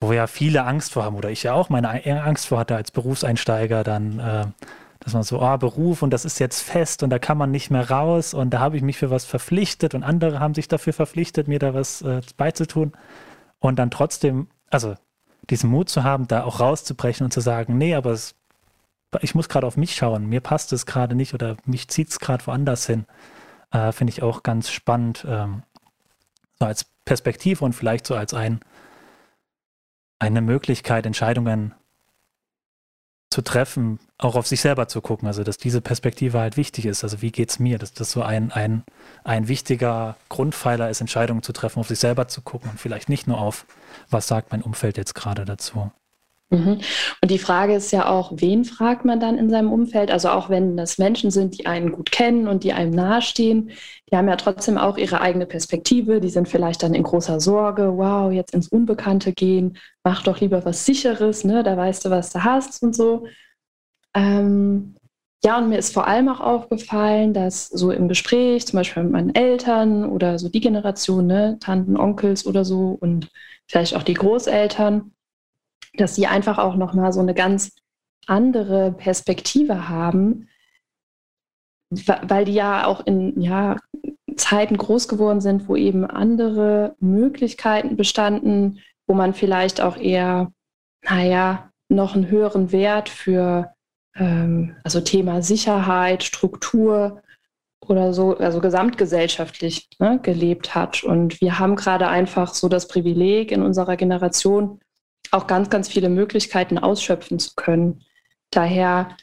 wo 0.00 0.12
ja 0.12 0.26
viele 0.26 0.64
Angst 0.64 0.92
vor 0.92 1.04
haben, 1.04 1.16
oder 1.16 1.30
ich 1.30 1.42
ja 1.42 1.54
auch 1.54 1.68
meine 1.68 1.90
Angst 2.22 2.46
vor 2.46 2.58
hatte 2.58 2.76
als 2.76 2.90
Berufseinsteiger, 2.90 3.84
dann, 3.84 4.18
äh, 4.18 4.46
dass 5.06 5.14
man 5.14 5.22
so, 5.22 5.40
oh, 5.40 5.56
Beruf 5.56 6.02
und 6.02 6.10
das 6.10 6.24
ist 6.24 6.40
jetzt 6.40 6.62
fest 6.62 7.04
und 7.04 7.10
da 7.10 7.20
kann 7.20 7.38
man 7.38 7.52
nicht 7.52 7.70
mehr 7.70 7.88
raus 7.88 8.34
und 8.34 8.50
da 8.50 8.58
habe 8.58 8.76
ich 8.76 8.82
mich 8.82 8.98
für 8.98 9.08
was 9.08 9.24
verpflichtet 9.24 9.94
und 9.94 10.02
andere 10.02 10.40
haben 10.40 10.52
sich 10.52 10.66
dafür 10.66 10.92
verpflichtet, 10.92 11.46
mir 11.46 11.60
da 11.60 11.74
was 11.74 12.02
äh, 12.02 12.22
beizutun 12.36 12.90
und 13.60 13.78
dann 13.78 13.92
trotzdem, 13.92 14.48
also 14.68 14.96
diesen 15.48 15.70
Mut 15.70 15.88
zu 15.88 16.02
haben, 16.02 16.26
da 16.26 16.42
auch 16.42 16.58
rauszubrechen 16.58 17.24
und 17.24 17.30
zu 17.30 17.40
sagen, 17.40 17.78
nee, 17.78 17.94
aber 17.94 18.10
es 18.10 18.34
ich 19.20 19.36
muss 19.36 19.48
gerade 19.48 19.68
auf 19.68 19.76
mich 19.76 19.94
schauen, 19.94 20.26
mir 20.26 20.40
passt 20.40 20.72
es 20.72 20.86
gerade 20.86 21.14
nicht 21.14 21.34
oder 21.34 21.56
mich 21.64 21.86
zieht 21.86 22.08
es 22.08 22.18
gerade 22.18 22.44
woanders 22.48 22.86
hin. 22.86 23.06
Äh, 23.70 23.92
Finde 23.92 24.10
ich 24.10 24.24
auch 24.24 24.42
ganz 24.42 24.70
spannend, 24.70 25.24
ähm, 25.28 25.62
so 26.58 26.66
als 26.66 26.84
Perspektive 27.04 27.64
und 27.64 27.74
vielleicht 27.74 28.08
so 28.08 28.16
als 28.16 28.34
ein, 28.34 28.58
eine 30.18 30.40
Möglichkeit, 30.40 31.06
Entscheidungen 31.06 31.74
zu 33.30 33.42
treffen, 33.42 33.98
auch 34.18 34.34
auf 34.36 34.46
sich 34.46 34.60
selber 34.60 34.88
zu 34.88 35.00
gucken. 35.00 35.26
Also, 35.26 35.44
dass 35.44 35.58
diese 35.58 35.80
Perspektive 35.80 36.38
halt 36.38 36.56
wichtig 36.56 36.86
ist. 36.86 37.04
Also, 37.04 37.22
wie 37.22 37.32
geht 37.32 37.50
es 37.50 37.58
mir? 37.58 37.78
Dass 37.78 37.92
das 37.92 38.10
so 38.10 38.22
ein, 38.22 38.52
ein, 38.52 38.84
ein 39.24 39.48
wichtiger 39.48 40.16
Grundpfeiler 40.28 40.90
ist, 40.90 41.00
Entscheidungen 41.00 41.42
zu 41.42 41.52
treffen, 41.52 41.80
auf 41.80 41.88
sich 41.88 41.98
selber 41.98 42.28
zu 42.28 42.40
gucken 42.40 42.70
und 42.70 42.80
vielleicht 42.80 43.08
nicht 43.08 43.26
nur 43.26 43.38
auf, 43.38 43.66
was 44.10 44.26
sagt 44.26 44.52
mein 44.52 44.62
Umfeld 44.62 44.96
jetzt 44.96 45.14
gerade 45.14 45.44
dazu. 45.44 45.90
Mhm. 46.50 46.78
Und 47.20 47.30
die 47.30 47.38
Frage 47.38 47.74
ist 47.74 47.90
ja 47.90 48.08
auch, 48.08 48.32
wen 48.36 48.64
fragt 48.64 49.04
man 49.04 49.18
dann 49.18 49.36
in 49.36 49.50
seinem 49.50 49.72
Umfeld? 49.72 50.12
Also 50.12 50.28
auch 50.28 50.48
wenn 50.48 50.76
das 50.76 50.96
Menschen 50.96 51.32
sind, 51.32 51.58
die 51.58 51.66
einen 51.66 51.90
gut 51.90 52.12
kennen 52.12 52.46
und 52.46 52.62
die 52.62 52.72
einem 52.72 52.92
nahestehen, 52.92 53.70
die 54.10 54.16
haben 54.16 54.28
ja 54.28 54.36
trotzdem 54.36 54.78
auch 54.78 54.96
ihre 54.96 55.20
eigene 55.20 55.46
Perspektive. 55.46 56.20
Die 56.20 56.28
sind 56.28 56.48
vielleicht 56.48 56.84
dann 56.84 56.94
in 56.94 57.02
großer 57.02 57.40
Sorge, 57.40 57.96
wow, 57.96 58.30
jetzt 58.30 58.54
ins 58.54 58.68
Unbekannte 58.68 59.32
gehen, 59.32 59.76
mach 60.04 60.22
doch 60.22 60.40
lieber 60.40 60.64
was 60.64 60.86
Sicheres, 60.86 61.44
ne? 61.44 61.64
da 61.64 61.76
weißt 61.76 62.04
du, 62.04 62.10
was 62.10 62.30
du 62.30 62.44
hast 62.44 62.80
und 62.82 62.94
so. 62.94 63.26
Ähm, 64.14 64.94
ja, 65.44 65.58
und 65.58 65.68
mir 65.68 65.78
ist 65.78 65.92
vor 65.92 66.06
allem 66.06 66.28
auch 66.28 66.40
aufgefallen, 66.40 67.34
dass 67.34 67.66
so 67.68 67.90
im 67.90 68.08
Gespräch, 68.08 68.66
zum 68.66 68.78
Beispiel 68.78 69.02
mit 69.02 69.12
meinen 69.12 69.34
Eltern 69.34 70.04
oder 70.04 70.38
so 70.38 70.48
die 70.48 70.60
Generation, 70.60 71.26
ne, 71.26 71.58
Tanten, 71.60 71.96
Onkels 71.96 72.46
oder 72.46 72.64
so 72.64 72.96
und 73.00 73.30
vielleicht 73.68 73.94
auch 73.96 74.02
die 74.02 74.14
Großeltern, 74.14 75.12
dass 75.96 76.14
sie 76.14 76.26
einfach 76.26 76.58
auch 76.58 76.76
nochmal 76.76 77.12
so 77.12 77.20
eine 77.20 77.34
ganz 77.34 77.72
andere 78.26 78.92
Perspektive 78.92 79.88
haben, 79.88 80.48
weil 81.90 82.44
die 82.44 82.54
ja 82.54 82.86
auch 82.86 83.06
in 83.06 83.40
ja, 83.40 83.76
Zeiten 84.36 84.76
groß 84.76 85.08
geworden 85.08 85.40
sind, 85.40 85.68
wo 85.68 85.76
eben 85.76 86.04
andere 86.04 86.96
Möglichkeiten 87.00 87.96
bestanden, 87.96 88.80
wo 89.06 89.14
man 89.14 89.34
vielleicht 89.34 89.80
auch 89.80 89.96
eher, 89.96 90.52
naja, 91.02 91.70
noch 91.88 92.14
einen 92.14 92.28
höheren 92.28 92.72
Wert 92.72 93.08
für 93.08 93.72
ähm, 94.16 94.76
also 94.82 95.00
Thema 95.00 95.42
Sicherheit, 95.42 96.24
Struktur 96.24 97.22
oder 97.80 98.12
so, 98.12 98.36
also 98.36 98.60
gesamtgesellschaftlich 98.60 99.88
ne, 100.00 100.18
gelebt 100.20 100.74
hat. 100.74 101.04
Und 101.04 101.40
wir 101.40 101.58
haben 101.58 101.76
gerade 101.76 102.08
einfach 102.08 102.52
so 102.52 102.68
das 102.68 102.88
Privileg 102.88 103.52
in 103.52 103.62
unserer 103.62 103.96
Generation, 103.96 104.80
auch 105.32 105.46
ganz, 105.46 105.70
ganz 105.70 105.88
viele 105.88 106.08
Möglichkeiten 106.08 106.78
ausschöpfen 106.78 107.38
zu 107.38 107.52
können. 107.56 108.02
Daher 108.50 109.16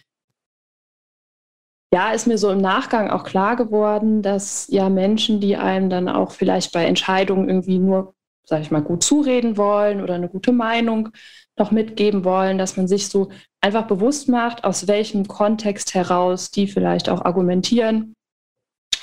ja, 1.94 2.12
ist 2.12 2.26
mir 2.26 2.40
so 2.40 2.50
im 2.50 2.58
Nachgang 2.58 3.12
auch 3.12 3.24
klar 3.24 3.56
geworden, 3.56 4.24
dass 4.24 4.68
ja 4.70 4.90
Menschen, 4.90 5.40
die 5.40 5.58
einem 5.58 5.92
dann 5.92 6.10
auch 6.10 6.32
vielleicht 6.32 6.74
bei 6.74 6.86
Entscheidungen 6.86 7.48
irgendwie 7.48 7.78
nur, 7.78 8.16
sage 8.46 8.64
ich 8.64 8.72
mal, 8.72 8.82
gut 8.82 9.04
zureden 9.04 9.58
wollen 9.58 10.02
oder 10.02 10.16
eine 10.16 10.28
gute 10.28 10.52
Meinung 10.52 11.10
noch 11.56 11.70
mitgeben 11.70 12.24
wollen, 12.26 12.58
dass 12.58 12.78
man 12.78 12.88
sich 12.88 13.10
so 13.10 13.30
einfach 13.62 13.86
bewusst 13.86 14.28
macht, 14.28 14.64
aus 14.64 14.88
welchem 14.88 15.28
Kontext 15.28 15.94
heraus 15.94 16.50
die 16.50 16.68
vielleicht 16.68 17.10
auch 17.10 17.24
argumentieren 17.26 18.16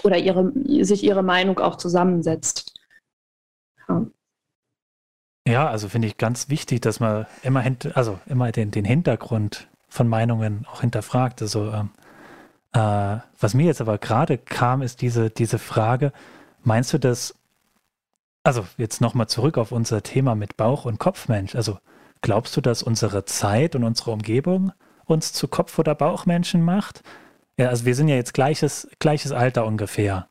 oder 0.02 0.18
ihre, 0.18 0.52
sich 0.84 1.04
ihre 1.04 1.22
Meinung 1.22 1.60
auch 1.60 1.76
zusammensetzt. 1.76 2.74
Ja. 3.88 4.06
Ja, 5.46 5.68
also 5.68 5.88
finde 5.88 6.08
ich 6.08 6.18
ganz 6.18 6.48
wichtig, 6.48 6.82
dass 6.82 7.00
man 7.00 7.26
immer, 7.42 7.64
also 7.94 8.20
immer 8.26 8.52
den, 8.52 8.70
den 8.70 8.84
Hintergrund 8.84 9.68
von 9.88 10.06
Meinungen 10.06 10.66
auch 10.70 10.82
hinterfragt. 10.82 11.42
Also 11.42 11.72
ähm, 11.72 11.90
äh, 12.72 13.18
was 13.38 13.54
mir 13.54 13.66
jetzt 13.66 13.80
aber 13.80 13.98
gerade 13.98 14.38
kam, 14.38 14.82
ist 14.82 15.00
diese, 15.00 15.30
diese 15.30 15.58
Frage, 15.58 16.12
meinst 16.62 16.92
du 16.92 16.98
das, 16.98 17.34
also 18.44 18.66
jetzt 18.76 19.00
nochmal 19.00 19.28
zurück 19.28 19.58
auf 19.58 19.72
unser 19.72 20.02
Thema 20.02 20.34
mit 20.34 20.56
Bauch- 20.56 20.84
und 20.84 20.98
Kopfmensch, 20.98 21.54
also 21.54 21.78
glaubst 22.20 22.56
du, 22.56 22.60
dass 22.60 22.82
unsere 22.82 23.24
Zeit 23.24 23.74
und 23.74 23.84
unsere 23.84 24.12
Umgebung 24.12 24.72
uns 25.06 25.32
zu 25.32 25.48
Kopf- 25.48 25.78
oder 25.78 25.94
Bauchmenschen 25.94 26.62
macht? 26.62 27.02
Ja, 27.56 27.68
also 27.68 27.84
wir 27.84 27.94
sind 27.94 28.08
ja 28.08 28.16
jetzt 28.16 28.34
gleiches, 28.34 28.88
gleiches 29.00 29.32
Alter 29.32 29.66
ungefähr. 29.66 30.28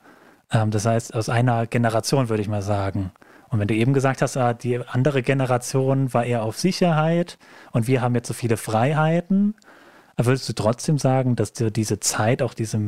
Ähm, 0.51 0.71
das 0.71 0.85
heißt, 0.85 1.13
aus 1.13 1.29
einer 1.29 1.67
Generation 1.67 2.29
würde 2.29 2.41
ich 2.41 2.47
mal 2.47 2.61
sagen. 2.61 3.11
Und 3.49 3.59
wenn 3.59 3.67
du 3.67 3.73
eben 3.73 3.93
gesagt 3.93 4.21
hast, 4.21 4.37
ah, 4.37 4.53
die 4.53 4.77
andere 4.77 5.23
Generation 5.23 6.13
war 6.13 6.25
eher 6.25 6.43
auf 6.43 6.57
Sicherheit 6.57 7.37
und 7.71 7.87
wir 7.87 8.01
haben 8.01 8.15
jetzt 8.15 8.27
so 8.27 8.33
viele 8.33 8.57
Freiheiten, 8.57 9.55
würdest 10.17 10.47
du 10.49 10.53
trotzdem 10.53 10.97
sagen, 10.97 11.35
dass 11.35 11.53
dir 11.53 11.71
diese 11.71 11.99
Zeit 11.99 12.41
auch 12.41 12.53
diese 12.53 12.79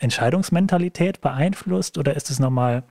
Entscheidungsmentalität 0.00 1.20
beeinflusst 1.20 1.98
oder 1.98 2.14
ist 2.14 2.30
es 2.30 2.38
nochmal, 2.38 2.84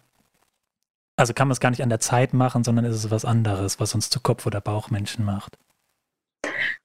also 1.15 1.33
kann 1.33 1.47
man 1.47 1.53
es 1.53 1.59
gar 1.59 1.69
nicht 1.69 1.83
an 1.83 1.89
der 1.89 1.99
Zeit 1.99 2.33
machen, 2.33 2.63
sondern 2.63 2.85
ist 2.85 2.95
es 2.95 3.11
was 3.11 3.23
anderes, 3.23 3.79
was 3.79 3.95
uns 3.95 4.09
zu 4.09 4.19
Kopf- 4.19 4.45
oder 4.45 4.61
Bauchmenschen 4.61 5.23
macht? 5.23 5.57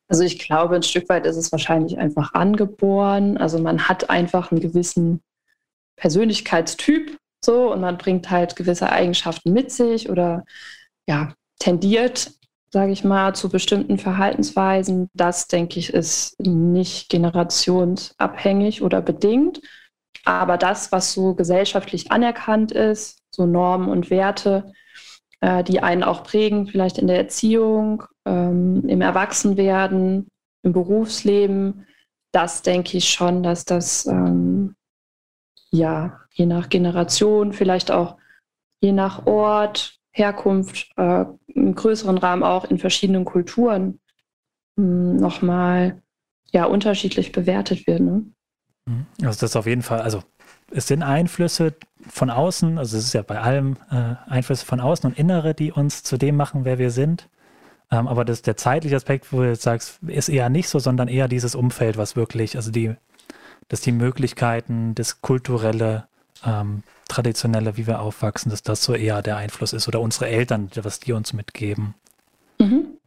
Also 0.08 0.24
ich 0.24 0.38
glaube, 0.38 0.76
ein 0.76 0.82
Stück 0.82 1.08
weit 1.08 1.24
ist 1.24 1.36
es 1.36 1.50
wahrscheinlich 1.52 1.98
einfach 1.98 2.34
angeboren. 2.34 3.38
Also 3.38 3.58
man 3.58 3.88
hat 3.88 4.10
einfach 4.10 4.52
einen 4.52 4.60
gewissen 4.60 5.22
Persönlichkeitstyp 5.96 7.16
so 7.44 7.72
und 7.72 7.80
man 7.80 7.98
bringt 7.98 8.30
halt 8.30 8.56
gewisse 8.56 8.90
Eigenschaften 8.90 9.52
mit 9.52 9.70
sich 9.72 10.10
oder 10.10 10.44
ja, 11.08 11.34
tendiert, 11.58 12.32
sage 12.70 12.92
ich 12.92 13.04
mal, 13.04 13.34
zu 13.34 13.48
bestimmten 13.48 13.98
Verhaltensweisen. 13.98 15.08
Das, 15.14 15.48
denke 15.48 15.78
ich, 15.78 15.92
ist 15.92 16.38
nicht 16.40 17.08
generationsabhängig 17.08 18.82
oder 18.82 19.02
bedingt. 19.02 19.60
Aber 20.24 20.56
das, 20.56 20.92
was 20.92 21.12
so 21.12 21.34
gesellschaftlich 21.34 22.12
anerkannt 22.12 22.72
ist, 22.72 23.18
so 23.34 23.46
Normen 23.46 23.88
und 23.88 24.10
Werte, 24.10 24.72
äh, 25.40 25.64
die 25.64 25.80
einen 25.80 26.04
auch 26.04 26.22
prägen, 26.22 26.66
vielleicht 26.66 26.98
in 26.98 27.08
der 27.08 27.18
Erziehung, 27.18 28.04
ähm, 28.24 28.88
im 28.88 29.00
Erwachsenwerden, 29.00 30.28
im 30.62 30.72
Berufsleben, 30.72 31.86
das 32.32 32.62
denke 32.62 32.96
ich 32.96 33.10
schon, 33.10 33.42
dass 33.42 33.64
das 33.64 34.06
ähm, 34.06 34.74
ja 35.72 36.20
je 36.30 36.46
nach 36.46 36.68
Generation, 36.68 37.52
vielleicht 37.52 37.90
auch 37.90 38.16
je 38.80 38.92
nach 38.92 39.26
Ort, 39.26 39.98
Herkunft, 40.12 40.90
äh, 40.96 41.24
im 41.48 41.74
größeren 41.74 42.18
Rahmen 42.18 42.42
auch 42.42 42.64
in 42.64 42.78
verschiedenen 42.78 43.24
Kulturen 43.24 44.00
hm, 44.76 45.16
nochmal 45.16 46.02
ja, 46.52 46.66
unterschiedlich 46.66 47.32
bewertet 47.32 47.86
wird. 47.86 48.00
Ne? 48.00 48.24
Mhm. 48.86 49.06
Also 49.22 49.40
das 49.40 49.42
ist 49.50 49.56
auf 49.56 49.66
jeden 49.66 49.82
Fall, 49.82 50.02
also 50.02 50.22
es 50.70 50.86
sind 50.86 51.02
Einflüsse 51.02 51.74
von 52.08 52.30
außen, 52.30 52.78
also 52.78 52.96
es 52.96 53.04
ist 53.04 53.12
ja 53.14 53.22
bei 53.22 53.40
allem 53.40 53.76
äh, 53.90 54.14
Einflüsse 54.30 54.66
von 54.66 54.80
außen 54.80 55.10
und 55.10 55.18
innere, 55.18 55.54
die 55.54 55.72
uns 55.72 56.02
zu 56.02 56.16
dem 56.16 56.36
machen, 56.36 56.64
wer 56.64 56.78
wir 56.78 56.90
sind. 56.90 57.28
Ähm, 57.90 58.08
aber 58.08 58.24
das, 58.24 58.42
der 58.42 58.56
zeitliche 58.56 58.96
Aspekt, 58.96 59.32
wo 59.32 59.38
du 59.38 59.48
jetzt 59.48 59.62
sagst, 59.62 60.02
ist 60.06 60.28
eher 60.28 60.48
nicht 60.48 60.68
so, 60.68 60.78
sondern 60.78 61.08
eher 61.08 61.28
dieses 61.28 61.54
Umfeld, 61.54 61.96
was 61.96 62.16
wirklich, 62.16 62.56
also 62.56 62.70
die, 62.70 62.96
dass 63.68 63.80
die 63.80 63.92
Möglichkeiten, 63.92 64.94
das 64.94 65.20
kulturelle, 65.20 66.08
ähm, 66.44 66.82
traditionelle, 67.08 67.76
wie 67.76 67.86
wir 67.86 68.00
aufwachsen, 68.00 68.50
dass 68.50 68.62
das 68.62 68.82
so 68.82 68.94
eher 68.94 69.22
der 69.22 69.36
Einfluss 69.36 69.72
ist 69.72 69.88
oder 69.88 70.00
unsere 70.00 70.28
Eltern, 70.28 70.70
was 70.74 71.00
die 71.00 71.12
uns 71.12 71.32
mitgeben. 71.32 71.94
Mhm. 72.58 72.98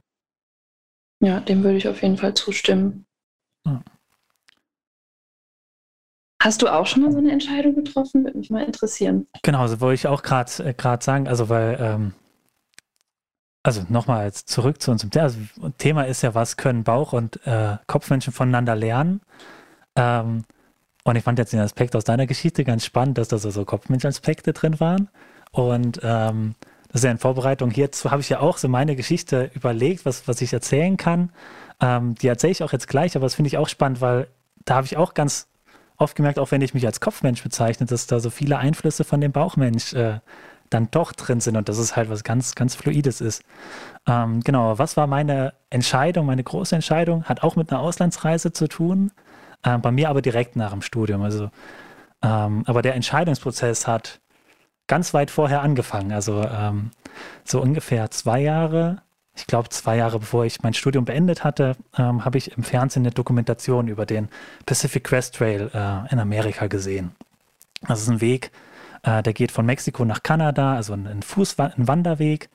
Ja, 1.22 1.40
dem 1.40 1.64
würde 1.64 1.78
ich 1.78 1.88
auf 1.88 2.02
jeden 2.02 2.18
Fall 2.18 2.34
zustimmen. 2.34 3.06
Ja. 3.66 3.82
Hast 6.42 6.62
du 6.62 6.68
auch 6.68 6.86
schon 6.86 7.02
mal 7.02 7.12
so 7.12 7.18
eine 7.18 7.32
Entscheidung 7.32 7.74
getroffen? 7.74 8.24
Würde 8.24 8.38
mich 8.38 8.52
mal 8.52 8.64
interessieren. 8.64 9.28
Genau, 9.42 9.62
also 9.62 9.82
wollte 9.82 9.96
ich 9.96 10.08
auch 10.08 10.22
gerade 10.22 10.52
äh, 10.64 10.98
sagen, 11.02 11.28
also 11.28 11.50
weil, 11.50 11.78
ähm, 11.80 12.14
also 13.64 13.84
nochmal 13.90 14.32
zurück 14.32 14.80
zu 14.80 14.92
unserem 14.92 15.10
Thema. 15.10 15.24
Also, 15.24 15.40
Thema 15.80 16.04
ist 16.04 16.22
ja, 16.22 16.36
was 16.36 16.58
können 16.58 16.84
Bauch- 16.84 17.14
und 17.14 17.44
äh, 17.48 17.78
Kopfmenschen 17.88 18.32
voneinander 18.32 18.76
lernen? 18.76 19.22
Ähm, 19.96 20.44
und 21.04 21.16
ich 21.16 21.24
fand 21.24 21.38
jetzt 21.38 21.54
den 21.54 21.60
Aspekt 21.60 21.96
aus 21.96 22.04
deiner 22.04 22.26
Geschichte 22.26 22.64
ganz 22.64 22.84
spannend, 22.84 23.18
dass 23.18 23.28
da 23.28 23.38
so, 23.38 23.66
Kopfmensch-Aspekte 23.66 24.54
drin 24.54 24.80
waren. 24.80 25.10
Und 25.52 26.00
ähm, 26.04 26.56
das 26.88 27.02
ist 27.02 27.04
ja 27.04 27.12
in 27.12 27.18
Vorbereitung 27.18 27.72
hierzu, 27.72 28.12
habe 28.12 28.22
ich 28.22 28.30
ja 28.30 28.40
auch 28.40 28.58
so 28.58 28.68
meine 28.68 28.96
Geschichte 28.96 29.52
überlegt, 29.54 30.06
was, 30.06 30.28
was 30.28 30.42
ich 30.42 30.52
erzählen 30.52 30.98
kann. 30.98 31.32
Ähm, 31.80 32.16
die 32.16 32.28
erzähle 32.28 32.52
ich 32.52 32.64
auch 32.64 32.72
jetzt 32.72 32.88
gleich, 32.88 33.16
aber 33.16 33.26
das 33.26 33.36
finde 33.36 33.48
ich 33.48 33.58
auch 33.58 33.70
spannend, 33.70 34.02
weil 34.02 34.28
da 34.64 34.76
habe 34.76 34.86
ich 34.86 34.98
auch 34.98 35.14
ganz 35.14 35.48
oft 35.98 36.16
gemerkt, 36.16 36.40
auch 36.40 36.52
wenn 36.52 36.62
ich 36.62 36.74
mich 36.74 36.86
als 36.86 37.00
Kopfmensch 37.00 37.44
bezeichne, 37.44 37.86
dass 37.86 38.08
da 38.08 38.20
so 38.20 38.30
viele 38.30 38.58
Einflüsse 38.58 39.04
von 39.04 39.22
dem 39.22 39.32
Bauchmensch 39.32 39.94
äh, 39.94 40.20
dann 40.70 40.90
doch 40.92 41.14
drin 41.14 41.40
sind 41.40 41.56
und 41.58 41.70
dass 41.70 41.78
es 41.78 41.96
halt 41.96 42.10
was 42.10 42.24
ganz, 42.24 42.56
ganz 42.56 42.76
Fluides 42.76 43.22
ist. 43.22 43.44
Ähm, 44.08 44.42
genau, 44.42 44.78
was 44.80 44.98
war 44.98 45.08
meine 45.08 45.54
Entscheidung, 45.70 46.26
meine 46.26 46.44
große 46.44 46.76
Entscheidung? 46.76 47.26
Hat 47.26 47.44
auch 47.44 47.56
mit 47.56 47.72
einer 47.72 47.82
Auslandsreise 47.82 48.52
zu 48.52 48.68
tun, 48.68 49.12
äh, 49.66 49.78
bei 49.78 49.92
mir 49.92 50.10
aber 50.10 50.22
direkt 50.22 50.56
nach 50.56 50.72
dem 50.72 50.82
Studium. 50.82 51.22
Also, 51.22 51.50
ähm, 52.22 52.64
aber 52.66 52.82
der 52.82 52.96
Entscheidungsprozess 52.96 53.88
hat 53.88 54.22
ganz 54.88 55.14
weit 55.14 55.32
vorher 55.32 55.62
angefangen. 55.62 56.14
Also 56.14 56.44
ähm, 56.44 56.92
so 57.44 57.62
ungefähr 57.62 58.10
zwei 58.12 58.40
Jahre 58.40 59.02
ich 59.36 59.48
glaube, 59.48 59.70
zwei 59.70 59.98
Jahre 59.98 60.20
bevor 60.20 60.46
ich 60.46 60.64
mein 60.64 60.74
Studium 60.74 61.06
beendet 61.06 61.44
hatte, 61.44 61.76
ähm, 61.98 62.24
habe 62.24 62.38
ich 62.38 62.56
im 62.58 62.64
Fernsehen 62.64 63.04
eine 63.04 63.12
Dokumentation 63.12 63.88
über 63.88 64.06
den 64.06 64.30
Pacific 64.66 65.04
Crest 65.04 65.36
Trail 65.36 65.70
äh, 65.74 66.12
in 66.12 66.20
Amerika 66.20 66.68
gesehen. 66.68 67.12
Das 67.88 68.02
ist 68.02 68.08
ein 68.08 68.22
Weg, 68.22 68.52
äh, 69.04 69.22
der 69.22 69.34
geht 69.34 69.52
von 69.52 69.66
Mexiko 69.66 70.06
nach 70.06 70.24
Kanada, 70.24 70.76
also 70.76 70.94
ein, 70.94 71.06
ein 71.08 71.88
Wanderweg, 71.88 72.50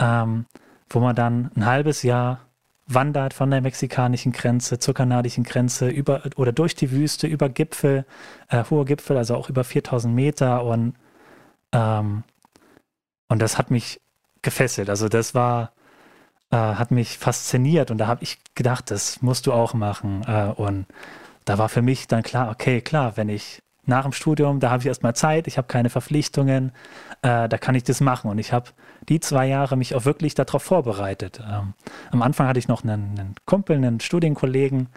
ähm, 0.00 0.46
wo 0.88 1.00
man 1.00 1.14
dann 1.14 1.50
ein 1.54 1.66
halbes 1.66 2.02
Jahr 2.02 2.40
wandert 2.88 3.34
von 3.34 3.50
der 3.50 3.60
mexikanischen 3.60 4.32
Grenze 4.32 4.78
zur 4.78 4.94
kanadischen 4.94 5.44
Grenze 5.44 5.88
über 5.88 6.22
oder 6.36 6.52
durch 6.52 6.74
die 6.74 6.90
Wüste, 6.90 7.26
über 7.26 7.48
Gipfel, 7.48 8.06
äh, 8.48 8.64
hohe 8.70 8.84
Gipfel, 8.86 9.16
also 9.16 9.36
auch 9.36 9.48
über 9.50 9.62
4000 9.62 10.14
Meter 10.14 10.64
und 10.64 10.94
ähm, 11.72 12.24
und 13.28 13.42
das 13.42 13.58
hat 13.58 13.70
mich 13.70 14.00
gefesselt. 14.42 14.88
Also 14.88 15.08
das 15.08 15.34
war 15.34 15.72
äh, 16.50 16.56
hat 16.56 16.90
mich 16.90 17.18
fasziniert 17.18 17.90
und 17.90 17.98
da 17.98 18.06
habe 18.06 18.22
ich 18.22 18.38
gedacht, 18.54 18.90
das 18.90 19.20
musst 19.22 19.46
du 19.46 19.52
auch 19.52 19.74
machen. 19.74 20.24
Äh, 20.26 20.52
und 20.56 20.86
da 21.44 21.58
war 21.58 21.68
für 21.68 21.82
mich 21.82 22.08
dann 22.08 22.22
klar, 22.22 22.50
okay, 22.50 22.80
klar, 22.80 23.16
wenn 23.16 23.28
ich 23.28 23.62
nach 23.84 24.02
dem 24.04 24.12
Studium, 24.12 24.60
da 24.60 24.70
habe 24.70 24.82
ich 24.82 24.86
erstmal 24.86 25.14
Zeit, 25.14 25.46
ich 25.46 25.58
habe 25.58 25.68
keine 25.68 25.90
Verpflichtungen, 25.90 26.72
äh, 27.22 27.48
da 27.48 27.58
kann 27.58 27.74
ich 27.74 27.84
das 27.84 28.00
machen. 28.00 28.30
Und 28.30 28.38
ich 28.38 28.52
habe 28.52 28.70
die 29.08 29.20
zwei 29.20 29.46
Jahre 29.46 29.76
mich 29.76 29.94
auch 29.94 30.04
wirklich 30.04 30.34
darauf 30.34 30.62
vorbereitet. 30.62 31.40
Ähm, 31.40 31.74
am 32.10 32.22
Anfang 32.22 32.48
hatte 32.48 32.58
ich 32.58 32.68
noch 32.68 32.82
einen, 32.82 33.18
einen 33.18 33.34
Kumpel, 33.46 33.76
einen 33.76 34.00
Studienkollegen, 34.00 34.88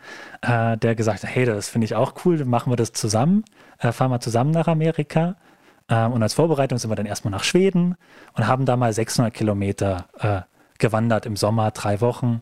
äh, 0.41 0.77
der 0.77 0.95
gesagt 0.95 1.23
hat, 1.23 1.29
hey, 1.29 1.45
das 1.45 1.69
finde 1.69 1.85
ich 1.85 1.95
auch 1.95 2.13
cool, 2.25 2.43
machen 2.45 2.71
wir 2.71 2.77
das 2.77 2.91
zusammen, 2.93 3.43
äh, 3.79 3.91
fahren 3.91 4.11
wir 4.11 4.19
zusammen 4.19 4.51
nach 4.51 4.67
Amerika. 4.67 5.35
Ähm, 5.89 6.13
und 6.13 6.23
als 6.23 6.33
Vorbereitung 6.33 6.77
sind 6.77 6.89
wir 6.89 6.95
dann 6.95 7.05
erstmal 7.05 7.31
nach 7.31 7.43
Schweden 7.43 7.95
und 8.33 8.47
haben 8.47 8.65
da 8.65 8.75
mal 8.75 8.93
600 8.93 9.33
Kilometer 9.33 10.05
äh, 10.19 10.41
gewandert 10.79 11.25
im 11.25 11.35
Sommer, 11.35 11.71
drei 11.71 12.01
Wochen 12.01 12.41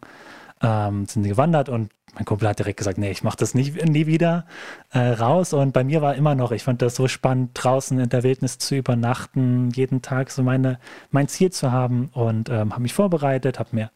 ähm, 0.62 1.06
sind 1.06 1.24
gewandert 1.24 1.70
und 1.70 1.92
mein 2.16 2.26
Kumpel 2.26 2.48
hat 2.48 2.60
direkt 2.60 2.78
gesagt, 2.78 2.98
nee, 2.98 3.12
ich 3.12 3.24
mache 3.24 3.38
das 3.38 3.54
nicht, 3.54 3.86
nie 3.86 4.08
wieder 4.08 4.46
äh, 4.92 5.00
raus. 5.00 5.54
Und 5.54 5.74
bei 5.74 5.84
mir 5.84 6.02
war 6.02 6.16
immer 6.16 6.36
noch, 6.36 6.52
ich 6.52 6.64
fand 6.64 6.82
das 6.82 6.96
so 6.96 7.08
spannend, 7.08 7.52
draußen 7.54 8.00
in 8.00 8.10
der 8.10 8.24
Wildnis 8.24 8.58
zu 8.58 8.76
übernachten, 8.76 9.70
jeden 9.72 10.02
Tag 10.02 10.32
so 10.32 10.44
meine, 10.44 10.80
mein 11.12 11.28
Ziel 11.28 11.52
zu 11.52 11.72
haben 11.72 12.10
und 12.14 12.50
ähm, 12.50 12.72
habe 12.72 12.82
mich 12.82 12.94
vorbereitet, 12.94 13.60
habe 13.60 13.70
mir 13.74 13.92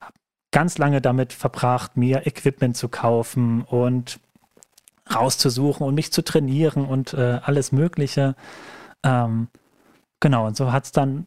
hab 0.00 0.14
ganz 0.52 0.78
lange 0.78 1.00
damit 1.00 1.32
verbracht, 1.32 1.96
mir 1.96 2.26
Equipment 2.26 2.76
zu 2.76 2.88
kaufen 2.88 3.62
und 3.62 4.20
rauszusuchen 5.12 5.86
und 5.86 5.94
mich 5.94 6.12
zu 6.12 6.22
trainieren 6.22 6.84
und 6.84 7.14
äh, 7.14 7.40
alles 7.42 7.72
Mögliche. 7.72 8.36
Ähm, 9.02 9.48
genau, 10.20 10.46
und 10.46 10.56
so 10.56 10.70
hat 10.70 10.84
es 10.84 10.92
dann 10.92 11.26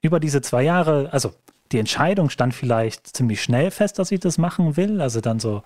über 0.00 0.20
diese 0.20 0.40
zwei 0.40 0.62
Jahre, 0.62 1.08
also 1.12 1.34
die 1.72 1.78
Entscheidung 1.78 2.30
stand 2.30 2.54
vielleicht 2.54 3.16
ziemlich 3.16 3.42
schnell 3.42 3.70
fest, 3.70 3.98
dass 3.98 4.10
ich 4.10 4.20
das 4.20 4.38
machen 4.38 4.76
will. 4.76 5.00
Also 5.00 5.20
dann 5.20 5.40
so, 5.40 5.62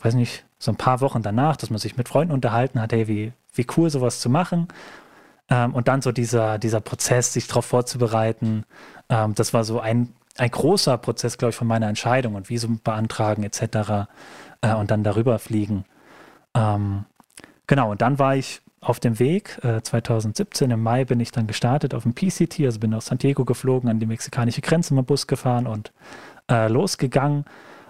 weiß 0.00 0.14
nicht, 0.14 0.44
so 0.58 0.70
ein 0.70 0.76
paar 0.76 1.00
Wochen 1.00 1.22
danach, 1.22 1.56
dass 1.56 1.70
man 1.70 1.78
sich 1.78 1.96
mit 1.96 2.08
Freunden 2.08 2.32
unterhalten 2.32 2.80
hat, 2.80 2.92
hey, 2.92 3.08
wie, 3.08 3.32
wie 3.54 3.66
cool 3.76 3.90
sowas 3.90 4.20
zu 4.20 4.30
machen. 4.30 4.68
Ähm, 5.48 5.74
und 5.74 5.88
dann 5.88 6.02
so 6.02 6.12
dieser, 6.12 6.58
dieser 6.58 6.80
Prozess, 6.80 7.32
sich 7.32 7.46
darauf 7.48 7.66
vorzubereiten, 7.66 8.64
ähm, 9.08 9.34
das 9.34 9.52
war 9.52 9.64
so 9.64 9.80
ein, 9.80 10.14
ein 10.36 10.50
großer 10.50 10.96
Prozess, 10.98 11.38
glaube 11.38 11.50
ich, 11.50 11.56
von 11.56 11.66
meiner 11.66 11.88
Entscheidung 11.88 12.34
und 12.34 12.48
Visum 12.48 12.80
beantragen 12.82 13.42
etc. 13.42 14.08
Äh, 14.60 14.74
und 14.74 14.90
dann 14.90 15.02
darüber 15.02 15.38
fliegen. 15.38 15.84
Ähm, 16.54 17.04
genau, 17.66 17.90
und 17.90 18.02
dann 18.02 18.18
war 18.18 18.36
ich 18.36 18.60
auf 18.80 19.00
dem 19.00 19.18
Weg. 19.18 19.58
Äh, 19.62 19.82
2017 19.82 20.70
im 20.70 20.82
Mai 20.82 21.04
bin 21.04 21.20
ich 21.20 21.32
dann 21.32 21.46
gestartet 21.46 21.94
auf 21.94 22.04
dem 22.04 22.14
PCT, 22.14 22.60
also 22.60 22.80
bin 22.80 22.94
aus 22.94 23.06
San 23.06 23.18
Diego 23.18 23.44
geflogen, 23.44 23.90
an 23.90 24.00
die 24.00 24.06
mexikanische 24.06 24.62
Grenze 24.62 24.94
mit 24.94 25.04
dem 25.04 25.06
Bus 25.06 25.26
gefahren 25.26 25.66
und 25.66 25.92
äh, 26.50 26.68
losgegangen. 26.68 27.44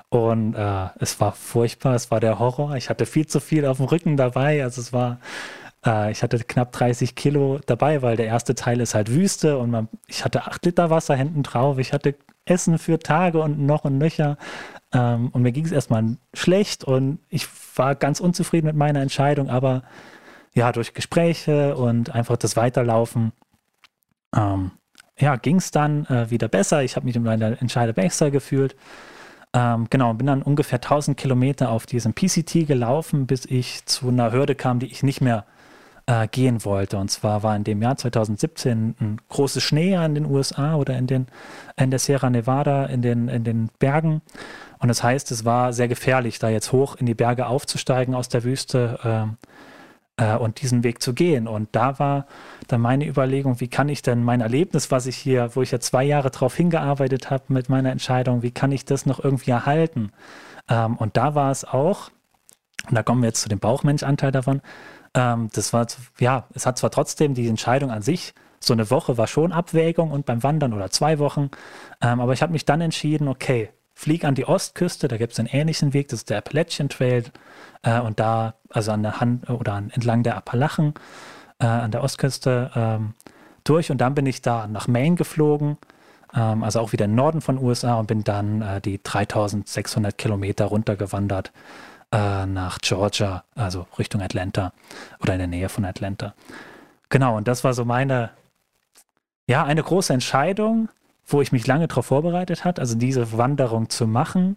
Und 0.08 0.54
äh, 0.54 0.88
es 0.98 1.20
war 1.20 1.32
furchtbar, 1.32 1.94
es 1.94 2.10
war 2.10 2.18
der 2.18 2.40
Horror. 2.40 2.74
Ich 2.74 2.90
hatte 2.90 3.06
viel 3.06 3.26
zu 3.26 3.38
viel 3.38 3.64
auf 3.64 3.76
dem 3.76 3.86
Rücken 3.86 4.16
dabei. 4.16 4.62
Also 4.64 4.80
es 4.80 4.92
war, 4.92 5.20
äh, 5.86 6.10
ich 6.10 6.24
hatte 6.24 6.38
knapp 6.40 6.72
30 6.72 7.14
Kilo 7.14 7.60
dabei, 7.66 8.02
weil 8.02 8.16
der 8.16 8.26
erste 8.26 8.56
Teil 8.56 8.80
ist 8.80 8.96
halt 8.96 9.12
Wüste 9.12 9.58
und 9.58 9.70
man, 9.70 9.88
ich 10.08 10.24
hatte 10.24 10.46
8 10.46 10.66
Liter 10.66 10.90
Wasser 10.90 11.14
hinten 11.14 11.44
drauf. 11.44 11.78
Ich 11.78 11.92
hatte 11.92 12.16
Essen 12.44 12.78
für 12.78 12.98
Tage 12.98 13.40
und 13.40 13.60
noch 13.60 13.84
und 13.84 13.98
nöcher. 13.98 14.36
Ähm, 14.92 15.28
und 15.28 15.42
mir 15.42 15.52
ging 15.52 15.64
es 15.64 15.72
erstmal 15.72 16.16
schlecht 16.34 16.82
und 16.82 17.20
ich 17.28 17.46
war 17.76 17.94
ganz 17.94 18.18
unzufrieden 18.18 18.66
mit 18.66 18.76
meiner 18.76 19.00
Entscheidung, 19.00 19.48
aber 19.48 19.84
ja, 20.54 20.72
durch 20.72 20.94
Gespräche 20.94 21.76
und 21.76 22.14
einfach 22.14 22.36
das 22.36 22.56
Weiterlaufen, 22.56 23.32
ähm, 24.34 24.72
ja, 25.18 25.36
ging 25.36 25.56
es 25.56 25.70
dann 25.70 26.06
äh, 26.06 26.30
wieder 26.30 26.48
besser. 26.48 26.82
Ich 26.82 26.96
habe 26.96 27.06
mich 27.06 27.16
in 27.16 27.22
meiner 27.22 27.60
Entscheidung 27.60 27.94
besser 27.94 28.30
gefühlt. 28.30 28.74
Ähm, 29.52 29.88
genau, 29.90 30.14
bin 30.14 30.26
dann 30.26 30.42
ungefähr 30.42 30.78
1000 30.78 31.16
Kilometer 31.16 31.70
auf 31.70 31.86
diesem 31.86 32.14
PCT 32.14 32.66
gelaufen, 32.66 33.26
bis 33.26 33.44
ich 33.44 33.84
zu 33.84 34.08
einer 34.08 34.32
Hürde 34.32 34.54
kam, 34.54 34.78
die 34.78 34.86
ich 34.86 35.02
nicht 35.02 35.20
mehr 35.20 35.44
äh, 36.06 36.28
gehen 36.28 36.64
wollte. 36.64 36.98
Und 36.98 37.10
zwar 37.10 37.42
war 37.42 37.56
in 37.56 37.64
dem 37.64 37.82
Jahr 37.82 37.96
2017 37.96 38.94
ein 39.00 39.20
großes 39.28 39.62
Schnee 39.62 39.94
in 39.94 40.14
den 40.14 40.26
USA 40.26 40.76
oder 40.76 40.96
in, 40.96 41.06
den, 41.06 41.26
in 41.76 41.90
der 41.90 41.98
Sierra 41.98 42.30
Nevada, 42.30 42.86
in 42.86 43.02
den, 43.02 43.28
in 43.28 43.44
den 43.44 43.70
Bergen. 43.78 44.22
Und 44.78 44.88
das 44.88 45.02
heißt, 45.02 45.30
es 45.30 45.44
war 45.44 45.72
sehr 45.72 45.88
gefährlich, 45.88 46.38
da 46.38 46.48
jetzt 46.48 46.72
hoch 46.72 46.96
in 46.96 47.06
die 47.06 47.14
Berge 47.14 47.46
aufzusteigen 47.46 48.14
aus 48.14 48.28
der 48.28 48.44
Wüste. 48.44 48.98
Äh, 49.04 49.49
äh, 50.20 50.36
und 50.36 50.60
diesen 50.60 50.84
Weg 50.84 51.02
zu 51.02 51.14
gehen. 51.14 51.48
Und 51.48 51.70
da 51.72 51.98
war 51.98 52.26
dann 52.68 52.80
meine 52.80 53.06
Überlegung, 53.06 53.58
wie 53.60 53.68
kann 53.68 53.88
ich 53.88 54.02
denn 54.02 54.22
mein 54.22 54.40
Erlebnis, 54.40 54.90
was 54.90 55.06
ich 55.06 55.16
hier, 55.16 55.50
wo 55.56 55.62
ich 55.62 55.70
ja 55.70 55.80
zwei 55.80 56.04
Jahre 56.04 56.30
drauf 56.30 56.54
hingearbeitet 56.54 57.30
habe 57.30 57.44
mit 57.48 57.68
meiner 57.68 57.90
Entscheidung, 57.90 58.42
wie 58.42 58.50
kann 58.52 58.70
ich 58.70 58.84
das 58.84 59.06
noch 59.06 59.22
irgendwie 59.22 59.50
erhalten? 59.50 60.12
Ähm, 60.68 60.96
und 60.96 61.16
da 61.16 61.34
war 61.34 61.50
es 61.50 61.64
auch, 61.64 62.10
und 62.88 62.94
da 62.94 63.02
kommen 63.02 63.22
wir 63.22 63.28
jetzt 63.28 63.42
zu 63.42 63.48
dem 63.48 63.58
Bauchmenschanteil 63.58 64.30
davon, 64.30 64.60
ähm, 65.14 65.48
das 65.52 65.72
war, 65.72 65.86
ja, 66.18 66.46
es 66.54 66.66
hat 66.66 66.78
zwar 66.78 66.90
trotzdem 66.90 67.34
die 67.34 67.48
Entscheidung 67.48 67.90
an 67.90 68.02
sich, 68.02 68.34
so 68.62 68.74
eine 68.74 68.90
Woche 68.90 69.16
war 69.16 69.26
schon 69.26 69.52
Abwägung 69.52 70.10
und 70.10 70.26
beim 70.26 70.42
Wandern 70.42 70.74
oder 70.74 70.90
zwei 70.90 71.18
Wochen, 71.18 71.50
ähm, 72.02 72.20
aber 72.20 72.34
ich 72.34 72.42
habe 72.42 72.52
mich 72.52 72.66
dann 72.66 72.82
entschieden, 72.82 73.26
okay, 73.26 73.70
flieg 73.94 74.24
an 74.24 74.34
die 74.34 74.46
Ostküste, 74.46 75.08
da 75.08 75.16
gibt 75.16 75.32
es 75.32 75.38
einen 75.38 75.48
ähnlichen 75.48 75.92
Weg, 75.92 76.08
das 76.08 76.20
ist 76.20 76.30
der 76.30 76.38
Appalachian 76.38 76.88
Trail. 76.88 77.24
Äh, 77.82 78.00
und 78.00 78.20
da, 78.20 78.54
also 78.68 78.92
an 78.92 79.02
der 79.02 79.20
Hand 79.20 79.48
oder 79.48 79.74
an, 79.74 79.90
entlang 79.90 80.22
der 80.22 80.36
Appalachen, 80.36 80.94
äh, 81.58 81.66
an 81.66 81.90
der 81.90 82.02
Ostküste 82.02 82.70
ähm, 82.74 83.14
durch. 83.64 83.90
Und 83.90 83.98
dann 83.98 84.14
bin 84.14 84.26
ich 84.26 84.42
da 84.42 84.66
nach 84.66 84.88
Maine 84.88 85.16
geflogen, 85.16 85.78
ähm, 86.34 86.62
also 86.62 86.80
auch 86.80 86.92
wieder 86.92 87.06
im 87.06 87.14
Norden 87.14 87.40
von 87.40 87.58
USA 87.58 87.94
und 87.94 88.06
bin 88.06 88.24
dann 88.24 88.62
äh, 88.62 88.80
die 88.80 89.02
3600 89.02 90.16
Kilometer 90.16 90.66
runtergewandert 90.66 91.52
äh, 92.12 92.46
nach 92.46 92.78
Georgia, 92.80 93.44
also 93.54 93.86
Richtung 93.98 94.20
Atlanta 94.20 94.72
oder 95.20 95.34
in 95.34 95.38
der 95.38 95.48
Nähe 95.48 95.68
von 95.68 95.84
Atlanta. 95.84 96.34
Genau, 97.08 97.36
und 97.36 97.48
das 97.48 97.64
war 97.64 97.74
so 97.74 97.84
meine, 97.84 98.30
ja, 99.48 99.64
eine 99.64 99.82
große 99.82 100.12
Entscheidung 100.12 100.88
wo 101.32 101.40
ich 101.40 101.52
mich 101.52 101.66
lange 101.66 101.88
darauf 101.88 102.06
vorbereitet 102.06 102.64
hat, 102.64 102.78
also 102.78 102.94
diese 102.94 103.36
Wanderung 103.36 103.88
zu 103.88 104.06
machen 104.06 104.56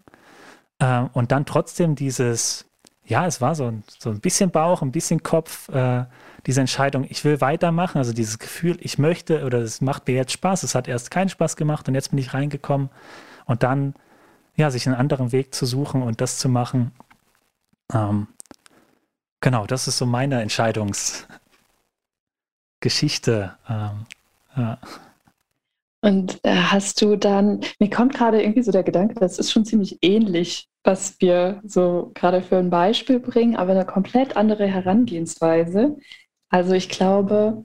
äh, 0.80 1.04
und 1.14 1.32
dann 1.32 1.46
trotzdem 1.46 1.96
dieses, 1.96 2.66
ja, 3.06 3.28
es 3.28 3.42
war 3.42 3.56
so 3.56 3.66
ein, 3.66 3.84
so 4.00 4.10
ein 4.10 4.20
bisschen 4.20 4.52
Bauch, 4.52 4.82
ein 4.82 4.92
bisschen 4.92 5.24
Kopf, 5.24 5.70
äh, 5.70 6.06
diese 6.46 6.62
Entscheidung, 6.62 7.06
ich 7.10 7.24
will 7.24 7.42
weitermachen, 7.42 7.98
also 7.98 8.14
dieses 8.14 8.40
Gefühl, 8.40 8.78
ich 8.82 8.98
möchte 8.98 9.46
oder 9.46 9.60
es 9.60 9.82
macht 9.82 10.08
mir 10.08 10.16
jetzt 10.16 10.34
Spaß, 10.34 10.64
es 10.64 10.76
hat 10.76 10.88
erst 10.88 11.12
keinen 11.12 11.30
Spaß 11.30 11.56
gemacht 11.56 11.88
und 11.88 11.96
jetzt 11.96 12.10
bin 12.10 12.20
ich 12.20 12.34
reingekommen 12.34 12.90
und 13.46 13.64
dann, 13.64 13.96
ja, 14.56 14.72
sich 14.72 14.88
einen 14.88 14.96
anderen 14.96 15.32
Weg 15.32 15.54
zu 15.54 15.66
suchen 15.66 16.02
und 16.02 16.22
das 16.22 16.38
zu 16.38 16.50
machen. 16.50 16.92
Ähm, 17.94 18.28
genau, 19.42 19.66
das 19.66 19.88
ist 19.88 19.98
so 19.98 20.06
meine 20.06 20.42
Entscheidungsgeschichte. 20.42 21.28
Ähm, 23.70 24.06
ja. 24.56 24.78
Und 26.02 26.40
äh, 26.44 26.56
hast 26.56 27.02
du 27.02 27.16
dann, 27.16 27.62
mir 27.80 27.90
kommt 27.90 28.14
gerade 28.14 28.42
irgendwie 28.42 28.64
so 28.64 28.72
der 28.72 28.84
Gedanke, 28.84 29.16
das 29.16 29.40
ist 29.40 29.52
schon 29.52 29.66
ziemlich 29.66 30.00
ähnlich, 30.02 30.68
was 30.84 31.20
wir 31.20 31.62
so 31.66 32.12
gerade 32.14 32.42
für 32.42 32.58
ein 32.58 32.70
Beispiel 32.70 33.20
bringen, 33.20 33.56
aber 33.56 33.72
eine 33.72 33.86
komplett 33.86 34.36
andere 34.36 34.68
Herangehensweise. 34.68 35.98
Also 36.50 36.74
ich 36.74 36.90
glaube, 36.90 37.64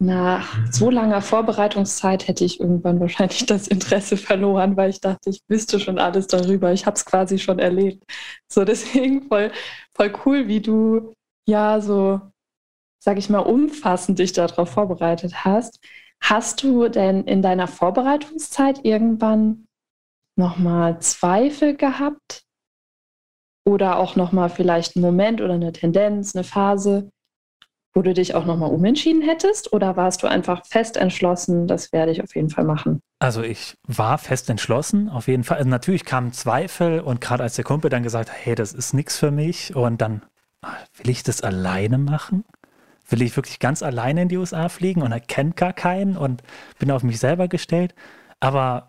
nach 0.00 0.56
so 0.70 0.90
langer 0.90 1.20
Vorbereitungszeit 1.20 2.28
hätte 2.28 2.44
ich 2.44 2.60
irgendwann 2.60 3.00
wahrscheinlich 3.00 3.46
das 3.46 3.68
Interesse 3.68 4.16
verloren, 4.16 4.76
weil 4.76 4.90
ich 4.90 5.00
dachte, 5.00 5.30
ich 5.30 5.42
wüsste 5.48 5.80
schon 5.80 5.98
alles 5.98 6.28
darüber. 6.28 6.72
Ich 6.72 6.86
habe 6.86 6.94
es 6.94 7.04
quasi 7.04 7.38
schon 7.38 7.58
erlebt. 7.58 8.04
So 8.48 8.64
deswegen 8.64 9.28
voll, 9.28 9.50
voll 9.94 10.12
cool, 10.24 10.48
wie 10.48 10.60
du 10.60 11.14
ja 11.46 11.80
so, 11.80 12.20
sag 13.00 13.18
ich 13.18 13.28
mal, 13.28 13.40
umfassend 13.40 14.18
dich 14.18 14.32
darauf 14.32 14.70
vorbereitet 14.70 15.44
hast. 15.44 15.80
Hast 16.20 16.62
du 16.62 16.88
denn 16.88 17.24
in 17.24 17.42
deiner 17.42 17.68
Vorbereitungszeit 17.68 18.84
irgendwann 18.84 19.67
nochmal 20.38 21.00
Zweifel 21.00 21.76
gehabt? 21.76 22.44
Oder 23.66 23.98
auch 23.98 24.16
nochmal 24.16 24.48
vielleicht 24.48 24.96
einen 24.96 25.04
Moment 25.04 25.40
oder 25.40 25.54
eine 25.54 25.72
Tendenz, 25.72 26.34
eine 26.34 26.44
Phase, 26.44 27.10
wo 27.92 28.00
du 28.00 28.14
dich 28.14 28.34
auch 28.34 28.46
nochmal 28.46 28.70
umentschieden 28.70 29.20
hättest? 29.20 29.72
Oder 29.72 29.96
warst 29.96 30.22
du 30.22 30.26
einfach 30.26 30.64
fest 30.64 30.96
entschlossen, 30.96 31.66
das 31.66 31.92
werde 31.92 32.12
ich 32.12 32.22
auf 32.22 32.34
jeden 32.34 32.48
Fall 32.48 32.64
machen? 32.64 33.00
Also 33.18 33.42
ich 33.42 33.76
war 33.86 34.16
fest 34.16 34.48
entschlossen, 34.48 35.10
auf 35.10 35.28
jeden 35.28 35.44
Fall. 35.44 35.58
Also 35.58 35.68
natürlich 35.68 36.04
kamen 36.04 36.32
Zweifel 36.32 37.00
und 37.00 37.20
gerade 37.20 37.42
als 37.42 37.56
der 37.56 37.64
Kumpel 37.64 37.90
dann 37.90 38.02
gesagt 38.02 38.30
hat, 38.30 38.36
hey, 38.40 38.54
das 38.54 38.72
ist 38.72 38.94
nichts 38.94 39.18
für 39.18 39.30
mich 39.30 39.76
und 39.76 40.00
dann 40.00 40.22
ah, 40.62 40.72
will 40.96 41.10
ich 41.10 41.22
das 41.22 41.42
alleine 41.42 41.98
machen? 41.98 42.44
will 43.08 43.22
ich 43.22 43.36
wirklich 43.36 43.58
ganz 43.58 43.82
alleine 43.82 44.22
in 44.22 44.28
die 44.28 44.36
USA 44.36 44.68
fliegen 44.68 45.02
und 45.02 45.12
erkenne 45.12 45.52
gar 45.52 45.72
keinen 45.72 46.16
und 46.16 46.42
bin 46.78 46.90
auf 46.90 47.02
mich 47.02 47.18
selber 47.18 47.48
gestellt. 47.48 47.94
Aber 48.40 48.87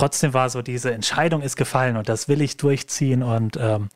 trotzdem 0.00 0.32
war 0.32 0.48
so 0.48 0.62
diese 0.62 0.94
Entscheidung 0.94 1.42
ist 1.42 1.56
gefallen 1.56 1.98
und 1.98 2.08
das 2.08 2.26
will 2.26 2.40
ich 2.40 2.56
durchziehen 2.56 3.22
und 3.22 3.58
ähm, 3.60 3.90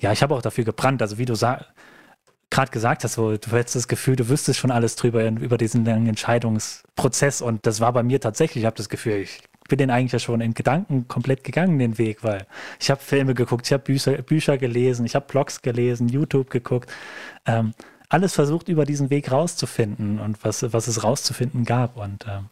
ja, 0.00 0.10
ich 0.10 0.22
habe 0.22 0.34
auch 0.34 0.40
dafür 0.40 0.64
gebrannt. 0.64 1.02
Also 1.02 1.18
wie 1.18 1.26
du 1.26 1.34
gerade 1.34 2.70
gesagt 2.70 3.04
hast, 3.04 3.14
so, 3.14 3.36
du 3.36 3.50
hättest 3.50 3.76
das 3.76 3.86
Gefühl, 3.86 4.16
du 4.16 4.30
wüsstest 4.30 4.58
schon 4.58 4.70
alles 4.70 4.96
drüber, 4.96 5.22
über 5.26 5.58
diesen 5.58 5.84
langen 5.84 6.06
Entscheidungsprozess 6.06 7.42
und 7.42 7.66
das 7.66 7.80
war 7.80 7.92
bei 7.92 8.02
mir 8.02 8.18
tatsächlich, 8.18 8.62
ich 8.62 8.66
habe 8.66 8.76
das 8.76 8.88
Gefühl, 8.88 9.16
ich 9.16 9.42
bin 9.68 9.76
den 9.76 9.90
eigentlich 9.90 10.12
ja 10.12 10.18
schon 10.20 10.40
in 10.40 10.54
Gedanken 10.54 11.06
komplett 11.06 11.44
gegangen, 11.44 11.78
den 11.78 11.98
Weg, 11.98 12.24
weil 12.24 12.46
ich 12.80 12.90
habe 12.90 13.02
Filme 13.02 13.34
geguckt, 13.34 13.66
ich 13.66 13.74
habe 13.74 13.82
Bücher, 13.82 14.22
Bücher 14.22 14.56
gelesen, 14.56 15.04
ich 15.04 15.14
habe 15.14 15.26
Blogs 15.26 15.60
gelesen, 15.60 16.08
YouTube 16.08 16.48
geguckt. 16.48 16.90
Ähm, 17.44 17.74
alles 18.08 18.32
versucht, 18.34 18.68
über 18.68 18.86
diesen 18.86 19.10
Weg 19.10 19.30
rauszufinden 19.30 20.18
und 20.18 20.42
was, 20.44 20.72
was 20.72 20.88
es 20.88 21.04
rauszufinden 21.04 21.66
gab. 21.66 21.98
Und 21.98 22.26
ähm, 22.26 22.46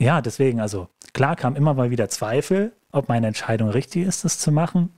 ja, 0.00 0.20
deswegen, 0.20 0.60
also 0.60 0.88
klar 1.12 1.36
kam 1.36 1.56
immer 1.56 1.74
mal 1.74 1.90
wieder 1.90 2.08
Zweifel, 2.08 2.72
ob 2.92 3.08
meine 3.08 3.26
Entscheidung 3.26 3.70
richtig 3.70 4.06
ist, 4.06 4.24
das 4.24 4.38
zu 4.38 4.52
machen. 4.52 4.90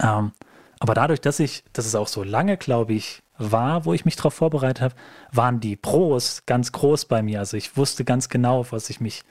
Ähm, 0.00 0.32
aber 0.80 0.94
dadurch, 0.94 1.20
dass 1.20 1.38
ich, 1.40 1.64
dass 1.72 1.86
es 1.86 1.94
auch 1.94 2.08
so 2.08 2.22
lange, 2.22 2.56
glaube 2.56 2.92
ich, 2.92 3.22
war, 3.38 3.84
wo 3.84 3.92
ich 3.92 4.04
mich 4.04 4.16
darauf 4.16 4.34
vorbereitet 4.34 4.80
habe, 4.80 4.94
waren 5.30 5.60
die 5.60 5.76
Pros 5.76 6.44
ganz 6.46 6.72
groß 6.72 7.06
bei 7.06 7.22
mir. 7.22 7.38
Also 7.38 7.56
ich 7.56 7.76
wusste 7.76 8.04
ganz 8.04 8.28
genau, 8.28 8.66
was 8.70 8.90
ich 8.90 9.00
mich, 9.00 9.22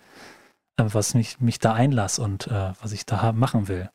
äh, 0.78 0.86
was 0.88 1.14
mich, 1.14 1.40
mich 1.40 1.60
da 1.60 1.74
einlasse 1.74 2.22
und 2.22 2.48
äh, 2.48 2.74
was 2.82 2.92
ich 2.92 3.06
da 3.06 3.32
machen 3.34 3.68
will. 3.68 3.90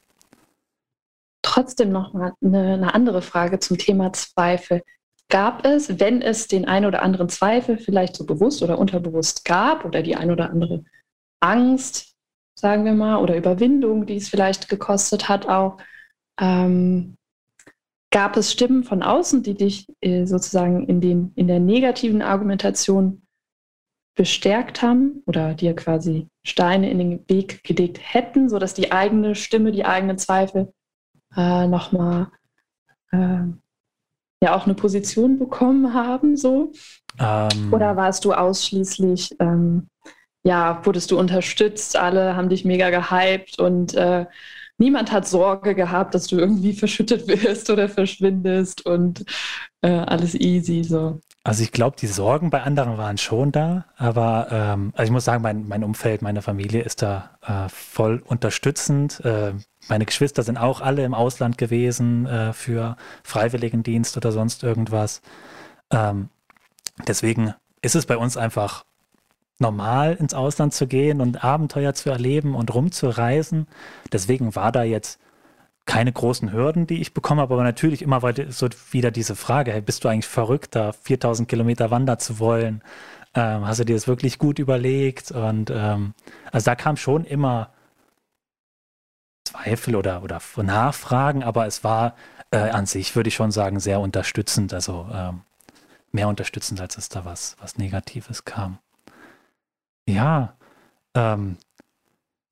Trotzdem 1.42 1.92
noch 1.92 2.12
mal 2.12 2.32
eine, 2.42 2.74
eine 2.74 2.94
andere 2.94 3.22
Frage 3.22 3.58
zum 3.58 3.78
Thema 3.78 4.12
Zweifel. 4.12 4.82
Gab 5.28 5.64
es, 5.66 5.98
wenn 5.98 6.22
es 6.22 6.48
den 6.48 6.66
ein 6.66 6.84
oder 6.84 7.02
anderen 7.02 7.28
Zweifel 7.28 7.78
vielleicht 7.78 8.16
so 8.16 8.26
bewusst 8.26 8.62
oder 8.62 8.78
unterbewusst 8.78 9.44
gab 9.44 9.84
oder 9.84 10.02
die 10.02 10.14
ein 10.14 10.30
oder 10.30 10.50
andere 10.50 10.84
Angst, 11.46 12.14
sagen 12.54 12.84
wir 12.84 12.92
mal, 12.92 13.18
oder 13.18 13.36
Überwindung, 13.36 14.06
die 14.06 14.16
es 14.16 14.28
vielleicht 14.28 14.68
gekostet 14.68 15.28
hat, 15.28 15.48
auch, 15.48 15.78
ähm, 16.40 17.16
gab 18.10 18.36
es 18.36 18.52
Stimmen 18.52 18.84
von 18.84 19.02
außen, 19.02 19.42
die 19.42 19.54
dich 19.54 19.86
äh, 20.00 20.26
sozusagen 20.26 20.86
in, 20.86 21.00
den, 21.00 21.32
in 21.34 21.48
der 21.48 21.60
negativen 21.60 22.22
Argumentation 22.22 23.22
bestärkt 24.14 24.80
haben 24.80 25.22
oder 25.26 25.54
dir 25.54 25.74
quasi 25.76 26.28
Steine 26.42 26.90
in 26.90 26.98
den 26.98 27.28
Weg 27.28 27.62
gelegt 27.62 28.00
hätten, 28.02 28.48
sodass 28.48 28.72
die 28.72 28.90
eigene 28.90 29.34
Stimme, 29.34 29.72
die 29.72 29.84
eigenen 29.84 30.16
Zweifel 30.16 30.72
äh, 31.36 31.66
nochmal 31.66 32.28
äh, 33.12 33.42
ja 34.42 34.56
auch 34.56 34.64
eine 34.64 34.74
Position 34.74 35.38
bekommen 35.38 35.92
haben, 35.92 36.36
so? 36.36 36.72
Ähm. 37.18 37.72
Oder 37.72 37.96
warst 37.96 38.24
du 38.24 38.32
ausschließlich, 38.32 39.36
ähm, 39.40 39.88
ja, 40.46 40.80
wurdest 40.84 41.10
du 41.10 41.18
unterstützt, 41.18 41.96
alle 41.96 42.36
haben 42.36 42.48
dich 42.48 42.64
mega 42.64 42.90
gehypt 42.90 43.58
und 43.58 43.94
äh, 43.94 44.26
niemand 44.78 45.10
hat 45.10 45.26
Sorge 45.26 45.74
gehabt, 45.74 46.14
dass 46.14 46.28
du 46.28 46.38
irgendwie 46.38 46.72
verschüttet 46.84 47.26
wirst 47.26 47.68
oder 47.68 47.88
verschwindest 47.88 48.86
und 48.86 49.24
äh, 49.82 49.90
alles 49.90 50.36
easy 50.36 50.84
so. 50.84 51.20
Also 51.42 51.64
ich 51.64 51.72
glaube, 51.72 51.96
die 52.00 52.06
Sorgen 52.06 52.50
bei 52.50 52.62
anderen 52.62 52.96
waren 52.96 53.18
schon 53.18 53.50
da, 53.50 53.86
aber 53.96 54.48
ähm, 54.52 54.92
also 54.94 55.08
ich 55.08 55.12
muss 55.12 55.24
sagen, 55.24 55.42
mein, 55.42 55.66
mein 55.66 55.82
Umfeld, 55.82 56.22
meine 56.22 56.42
Familie 56.42 56.82
ist 56.82 57.02
da 57.02 57.30
äh, 57.44 57.68
voll 57.68 58.22
unterstützend. 58.24 59.24
Äh, 59.24 59.52
meine 59.88 60.06
Geschwister 60.06 60.44
sind 60.44 60.58
auch 60.58 60.80
alle 60.80 61.04
im 61.04 61.14
Ausland 61.14 61.58
gewesen 61.58 62.26
äh, 62.26 62.52
für 62.52 62.96
Freiwilligendienst 63.24 64.16
oder 64.16 64.30
sonst 64.30 64.62
irgendwas. 64.62 65.22
Ähm, 65.90 66.28
deswegen 67.06 67.54
ist 67.82 67.96
es 67.96 68.06
bei 68.06 68.16
uns 68.16 68.36
einfach 68.36 68.84
normal, 69.58 70.14
ins 70.14 70.34
Ausland 70.34 70.74
zu 70.74 70.86
gehen 70.86 71.20
und 71.20 71.44
Abenteuer 71.44 71.94
zu 71.94 72.10
erleben 72.10 72.54
und 72.54 72.74
rumzureisen. 72.74 73.66
Deswegen 74.12 74.54
war 74.54 74.72
da 74.72 74.82
jetzt 74.82 75.18
keine 75.86 76.12
großen 76.12 76.52
Hürden, 76.52 76.86
die 76.86 77.00
ich 77.00 77.14
bekommen 77.14 77.40
habe, 77.40 77.54
aber 77.54 77.62
natürlich 77.62 78.02
immer 78.02 78.20
so 78.48 78.68
wieder 78.90 79.10
diese 79.10 79.36
Frage, 79.36 79.72
hey, 79.72 79.80
bist 79.80 80.04
du 80.04 80.08
eigentlich 80.08 80.26
verrückt, 80.26 80.74
da 80.74 80.92
4000 80.92 81.48
Kilometer 81.48 81.90
wandern 81.90 82.18
zu 82.18 82.38
wollen? 82.38 82.82
Ähm, 83.34 83.66
hast 83.66 83.80
du 83.80 83.84
dir 83.84 83.94
das 83.94 84.08
wirklich 84.08 84.38
gut 84.38 84.58
überlegt? 84.58 85.30
Und 85.30 85.70
ähm, 85.70 86.14
also 86.50 86.64
da 86.64 86.74
kam 86.74 86.96
schon 86.96 87.24
immer 87.24 87.70
Zweifel 89.44 89.94
oder, 89.94 90.22
oder 90.22 90.40
Nachfragen, 90.56 91.44
aber 91.44 91.66
es 91.66 91.84
war 91.84 92.16
äh, 92.50 92.58
an 92.58 92.86
sich, 92.86 93.14
würde 93.14 93.28
ich 93.28 93.36
schon 93.36 93.52
sagen, 93.52 93.78
sehr 93.78 94.00
unterstützend, 94.00 94.74
also 94.74 95.08
ähm, 95.12 95.42
mehr 96.10 96.28
unterstützend, 96.28 96.80
als 96.80 96.96
es 96.98 97.08
da 97.08 97.24
was, 97.24 97.56
was 97.60 97.78
Negatives 97.78 98.44
kam. 98.44 98.78
Ja, 100.08 100.56
ähm, 101.14 101.56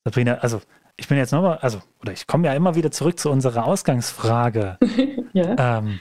Sabrina, 0.04 0.34
also 0.34 0.60
ich 0.96 1.08
bin 1.08 1.18
jetzt 1.18 1.32
nochmal, 1.32 1.58
also, 1.58 1.80
oder 2.00 2.12
ich 2.12 2.26
komme 2.26 2.46
ja 2.46 2.54
immer 2.54 2.74
wieder 2.74 2.90
zurück 2.90 3.18
zu 3.18 3.30
unserer 3.30 3.64
Ausgangsfrage. 3.64 4.78
ja. 5.32 5.78
Ähm, 5.78 6.00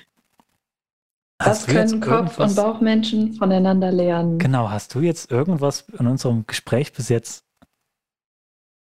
Was 1.40 1.66
können 1.66 2.02
Kopf- 2.02 2.40
und 2.40 2.56
Bauchmenschen 2.56 3.34
voneinander 3.34 3.92
lernen? 3.92 4.40
Genau, 4.40 4.70
hast 4.70 4.94
du 4.96 5.02
jetzt 5.02 5.32
irgendwas 5.32 5.82
in 5.98 6.08
unserem 6.08 6.46
Gespräch 6.46 6.94
bis 6.94 7.10
jetzt 7.10 7.46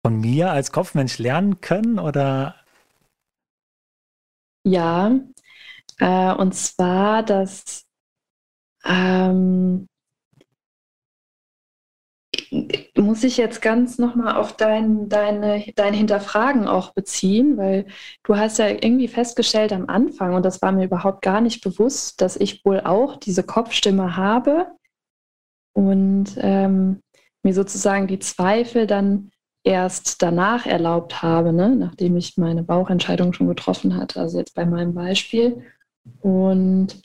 von 0.05 0.20
mir 0.20 0.50
als 0.50 0.72
Kopfmensch 0.72 1.18
lernen 1.18 1.61
können 1.61 1.98
oder? 1.98 2.57
Ja, 4.66 5.11
äh, 5.98 6.35
und 6.35 6.55
zwar, 6.55 7.22
dass 7.22 7.87
ähm, 8.85 9.87
muss 12.96 13.24
ich 13.24 13.36
jetzt 13.36 13.62
ganz 13.62 13.98
nochmal 13.98 14.36
auf 14.36 14.56
dein, 14.56 15.08
deine, 15.08 15.64
dein 15.74 15.94
Hinterfragen 15.94 16.66
auch 16.66 16.92
beziehen, 16.92 17.56
weil 17.56 17.86
du 18.22 18.36
hast 18.36 18.58
ja 18.58 18.68
irgendwie 18.68 19.08
festgestellt 19.08 19.72
am 19.72 19.88
Anfang, 19.88 20.34
und 20.34 20.44
das 20.44 20.62
war 20.62 20.72
mir 20.72 20.84
überhaupt 20.84 21.22
gar 21.22 21.40
nicht 21.40 21.62
bewusst, 21.62 22.20
dass 22.20 22.36
ich 22.36 22.64
wohl 22.64 22.80
auch 22.80 23.16
diese 23.16 23.42
Kopfstimme 23.42 24.16
habe 24.16 24.68
und 25.72 26.36
ähm, 26.38 27.00
mir 27.42 27.54
sozusagen 27.54 28.06
die 28.06 28.18
Zweifel 28.20 28.86
dann 28.86 29.30
erst 29.64 30.22
danach 30.22 30.66
erlaubt 30.66 31.22
habe, 31.22 31.52
ne? 31.52 31.74
nachdem 31.74 32.16
ich 32.16 32.36
meine 32.36 32.62
Bauchentscheidung 32.62 33.32
schon 33.32 33.48
getroffen 33.48 33.96
hatte, 33.96 34.20
also 34.20 34.38
jetzt 34.38 34.54
bei 34.54 34.66
meinem 34.66 34.94
Beispiel. 34.94 35.64
Und 36.20 37.02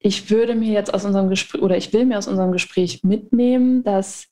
ich 0.00 0.30
würde 0.30 0.56
mir 0.56 0.72
jetzt 0.72 0.92
aus 0.92 1.04
unserem 1.04 1.28
Gespräch 1.28 1.62
oder 1.62 1.76
ich 1.76 1.92
will 1.92 2.04
mir 2.04 2.18
aus 2.18 2.26
unserem 2.26 2.50
Gespräch 2.50 3.04
mitnehmen, 3.04 3.84
dass 3.84 4.31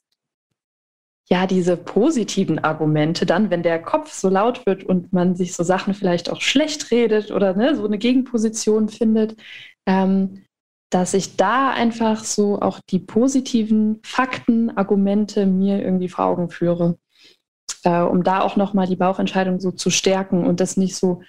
ja, 1.33 1.47
diese 1.47 1.77
positiven 1.77 2.59
Argumente 2.59 3.25
dann, 3.25 3.51
wenn 3.51 3.63
der 3.63 3.81
Kopf 3.81 4.13
so 4.13 4.29
laut 4.29 4.67
wird 4.67 4.83
und 4.83 5.13
man 5.13 5.37
sich 5.37 5.55
so 5.55 5.63
Sachen 5.63 5.95
vielleicht 5.95 6.29
auch 6.31 6.41
schlecht 6.41 6.91
redet 6.91 7.31
oder 7.31 7.55
ne, 7.55 7.77
so 7.77 7.85
eine 7.85 7.99
Gegenposition 7.99 8.89
findet, 8.89 9.37
ähm, 9.87 10.43
dass 10.91 11.15
ich 11.15 11.37
da 11.37 11.71
einfach 11.71 12.25
so 12.25 12.61
auch 12.61 12.81
die 12.91 12.99
positiven 12.99 14.01
Fakten, 14.03 14.77
Argumente 14.77 15.47
mir 15.47 15.81
irgendwie 15.81 16.09
vor 16.09 16.25
Augen 16.25 16.51
führe, 16.51 16.99
äh, 17.85 18.01
um 18.01 18.25
da 18.25 18.41
auch 18.41 18.57
nochmal 18.57 18.89
die 18.89 18.97
Bauchentscheidung 18.97 19.61
so 19.61 19.71
zu 19.71 19.91
stärken 19.91 20.45
und 20.45 20.59
das 20.59 20.77
nicht 20.77 20.97
so 20.97 21.23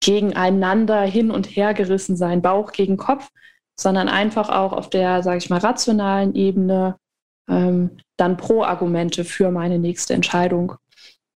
gegeneinander 0.00 1.02
hin 1.02 1.32
und 1.32 1.46
her 1.46 1.74
gerissen 1.74 2.16
sein, 2.16 2.40
Bauch 2.40 2.70
gegen 2.70 2.96
Kopf, 2.96 3.30
sondern 3.78 4.08
einfach 4.08 4.48
auch 4.48 4.72
auf 4.72 4.90
der, 4.90 5.24
sage 5.24 5.38
ich 5.38 5.50
mal, 5.50 5.58
rationalen 5.58 6.36
Ebene 6.36 6.96
ähm, 7.50 7.90
dann 8.16 8.36
Pro-Argumente 8.36 9.24
für 9.24 9.50
meine 9.50 9.78
nächste 9.78 10.14
Entscheidung 10.14 10.74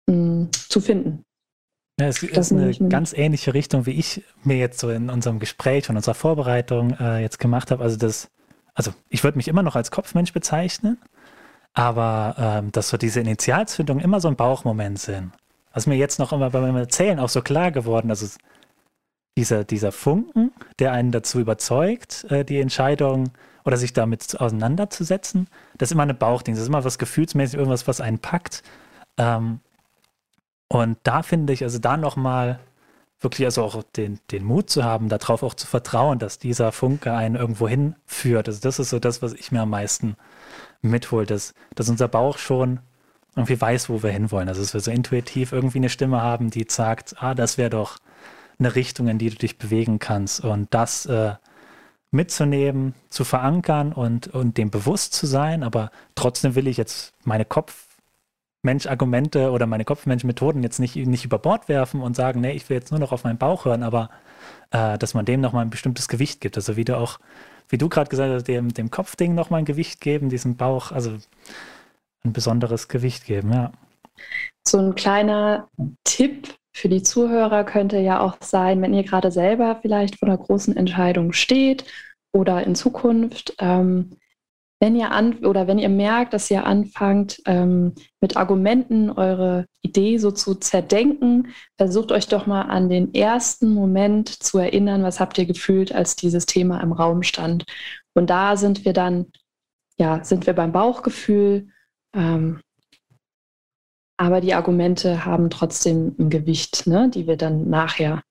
mh, 0.06 0.14
hm, 0.14 0.48
zu 0.52 0.80
finden. 0.80 1.24
Ja, 2.00 2.08
es 2.08 2.20
das 2.20 2.50
ist 2.50 2.52
eine 2.52 2.88
ganz 2.88 3.12
ähnliche 3.12 3.54
Richtung, 3.54 3.86
wie 3.86 3.92
ich 3.92 4.24
mir 4.42 4.56
jetzt 4.56 4.80
so 4.80 4.90
in 4.90 5.10
unserem 5.10 5.38
Gespräch 5.38 5.88
und 5.90 5.96
unserer 5.96 6.14
Vorbereitung 6.14 6.96
äh, 6.98 7.20
jetzt 7.20 7.38
gemacht 7.38 7.70
habe. 7.70 7.84
Also 7.84 7.96
das, 7.96 8.30
also 8.74 8.92
ich 9.08 9.22
würde 9.22 9.36
mich 9.36 9.46
immer 9.46 9.62
noch 9.62 9.76
als 9.76 9.92
Kopfmensch 9.92 10.32
bezeichnen, 10.32 10.98
aber 11.72 12.34
ähm, 12.38 12.72
dass 12.72 12.88
so 12.88 12.96
diese 12.96 13.20
Initialzündungen 13.20 14.02
immer 14.02 14.20
so 14.20 14.26
ein 14.28 14.36
Bauchmoment 14.36 14.98
sind. 14.98 15.32
Was 15.72 15.86
mir 15.86 15.96
jetzt 15.96 16.18
noch 16.18 16.32
immer 16.32 16.50
beim 16.50 16.76
Erzählen 16.76 17.20
auch 17.20 17.28
so 17.28 17.42
klar 17.42 17.70
geworden, 17.70 18.10
also 18.10 18.26
dieser, 19.36 19.64
dieser 19.64 19.92
Funken, 19.92 20.52
der 20.78 20.92
einen 20.92 21.12
dazu 21.12 21.40
überzeugt, 21.40 22.24
äh, 22.30 22.44
die 22.44 22.60
Entscheidung 22.60 23.30
oder 23.64 23.76
sich 23.76 23.92
damit 23.92 24.40
auseinanderzusetzen, 24.40 25.48
das 25.78 25.88
ist 25.88 25.92
immer 25.92 26.02
eine 26.02 26.14
Bauchding, 26.14 26.54
das 26.54 26.62
ist 26.62 26.68
immer 26.68 26.84
was 26.84 26.98
gefühlsmäßig, 26.98 27.58
irgendwas, 27.58 27.88
was 27.88 28.00
einen 28.00 28.18
packt. 28.18 28.62
Ähm, 29.16 29.60
und 30.68 30.98
da 31.02 31.22
finde 31.22 31.52
ich, 31.52 31.62
also 31.62 31.78
da 31.78 31.96
nochmal 31.96 32.60
wirklich 33.20 33.46
also 33.46 33.62
auch 33.62 33.82
den, 33.96 34.20
den 34.30 34.44
Mut 34.44 34.70
zu 34.70 34.84
haben, 34.84 35.08
darauf 35.08 35.42
auch 35.42 35.54
zu 35.54 35.66
vertrauen, 35.66 36.18
dass 36.18 36.38
dieser 36.38 36.72
Funke 36.72 37.12
einen 37.12 37.36
irgendwo 37.36 37.68
hinführt. 37.68 38.48
Also 38.48 38.60
das 38.60 38.78
ist 38.78 38.90
so 38.90 38.98
das, 38.98 39.22
was 39.22 39.32
ich 39.32 39.50
mir 39.50 39.62
am 39.62 39.70
meisten 39.70 40.16
mithole, 40.82 41.26
dass, 41.26 41.54
dass 41.74 41.88
unser 41.88 42.08
Bauch 42.08 42.38
schon 42.38 42.80
irgendwie 43.34 43.60
weiß, 43.60 43.88
wo 43.88 44.02
wir 44.02 44.10
hinwollen. 44.10 44.48
Also 44.48 44.60
dass 44.60 44.74
wir 44.74 44.80
so 44.80 44.90
intuitiv 44.90 45.52
irgendwie 45.52 45.78
eine 45.78 45.88
Stimme 45.88 46.20
haben, 46.20 46.50
die 46.50 46.66
sagt, 46.68 47.16
ah, 47.22 47.34
das 47.34 47.58
wäre 47.58 47.70
doch 47.70 47.98
eine 48.58 48.74
Richtung, 48.74 49.08
in 49.08 49.18
die 49.18 49.30
du 49.30 49.36
dich 49.36 49.58
bewegen 49.58 49.98
kannst. 49.98 50.44
Und 50.44 50.72
das 50.72 51.06
äh, 51.06 51.34
mitzunehmen, 52.14 52.94
zu 53.10 53.24
verankern 53.24 53.92
und, 53.92 54.28
und 54.28 54.56
dem 54.56 54.70
bewusst 54.70 55.12
zu 55.12 55.26
sein, 55.26 55.62
aber 55.62 55.90
trotzdem 56.14 56.54
will 56.54 56.68
ich 56.68 56.76
jetzt 56.76 57.12
meine 57.24 57.44
Kopfmensch-Argumente 57.44 59.50
oder 59.50 59.66
meine 59.66 59.84
Kopfmensch-Methoden 59.84 60.62
jetzt 60.62 60.78
nicht, 60.78 60.96
nicht 60.96 61.24
über 61.24 61.38
Bord 61.38 61.68
werfen 61.68 62.00
und 62.00 62.16
sagen, 62.16 62.40
nee, 62.40 62.52
ich 62.52 62.68
will 62.70 62.76
jetzt 62.76 62.92
nur 62.92 63.00
noch 63.00 63.12
auf 63.12 63.24
meinen 63.24 63.38
Bauch 63.38 63.64
hören, 63.64 63.82
aber 63.82 64.10
äh, 64.70 64.96
dass 64.96 65.14
man 65.14 65.24
dem 65.24 65.40
nochmal 65.40 65.64
ein 65.64 65.70
bestimmtes 65.70 66.08
Gewicht 66.08 66.40
gibt. 66.40 66.56
Also 66.56 66.76
wie 66.76 66.84
du 66.84 66.96
auch, 66.96 67.18
wie 67.68 67.78
du 67.78 67.88
gerade 67.88 68.08
gesagt 68.08 68.32
hast, 68.32 68.44
dem, 68.44 68.72
dem 68.72 68.90
Kopfding 68.90 69.34
nochmal 69.34 69.58
ein 69.58 69.66
Gewicht 69.66 70.00
geben, 70.00 70.28
diesem 70.28 70.56
Bauch, 70.56 70.92
also 70.92 71.18
ein 72.24 72.32
besonderes 72.32 72.88
Gewicht 72.88 73.26
geben, 73.26 73.52
ja. 73.52 73.72
So 74.66 74.78
ein 74.78 74.94
kleiner 74.94 75.68
Tipp 76.04 76.54
für 76.74 76.88
die 76.88 77.02
Zuhörer 77.02 77.64
könnte 77.64 77.98
ja 77.98 78.20
auch 78.20 78.36
sein, 78.40 78.82
wenn 78.82 78.92
ihr 78.92 79.04
gerade 79.04 79.30
selber 79.30 79.78
vielleicht 79.80 80.18
vor 80.18 80.28
einer 80.28 80.38
großen 80.38 80.76
Entscheidung 80.76 81.32
steht 81.32 81.84
oder 82.32 82.64
in 82.64 82.74
Zukunft, 82.74 83.54
ähm, 83.60 84.10
wenn 84.80 84.96
ihr 84.96 85.12
an 85.12 85.44
oder 85.44 85.68
wenn 85.68 85.78
ihr 85.78 85.88
merkt, 85.88 86.34
dass 86.34 86.50
ihr 86.50 86.66
anfangt, 86.66 87.40
ähm, 87.46 87.94
mit 88.20 88.36
Argumenten 88.36 89.08
eure 89.08 89.66
Idee 89.82 90.18
so 90.18 90.32
zu 90.32 90.56
zerdenken, 90.56 91.54
versucht 91.78 92.10
euch 92.10 92.26
doch 92.26 92.46
mal 92.46 92.62
an 92.62 92.88
den 92.88 93.14
ersten 93.14 93.72
Moment 93.72 94.28
zu 94.28 94.58
erinnern, 94.58 95.04
was 95.04 95.20
habt 95.20 95.38
ihr 95.38 95.46
gefühlt, 95.46 95.94
als 95.94 96.16
dieses 96.16 96.44
Thema 96.44 96.80
im 96.80 96.92
Raum 96.92 97.22
stand. 97.22 97.64
Und 98.14 98.30
da 98.30 98.56
sind 98.56 98.84
wir 98.84 98.92
dann, 98.92 99.26
ja, 99.96 100.24
sind 100.24 100.46
wir 100.46 100.54
beim 100.54 100.72
Bauchgefühl. 100.72 101.68
Ähm, 102.14 102.60
aber 104.16 104.40
die 104.40 104.54
Argumente 104.54 105.24
haben 105.24 105.50
trotzdem 105.50 106.14
ein 106.18 106.30
Gewicht, 106.30 106.86
ne, 106.86 107.10
die 107.12 107.26
wir 107.26 107.36
dann 107.36 107.68
nachher 107.68 108.22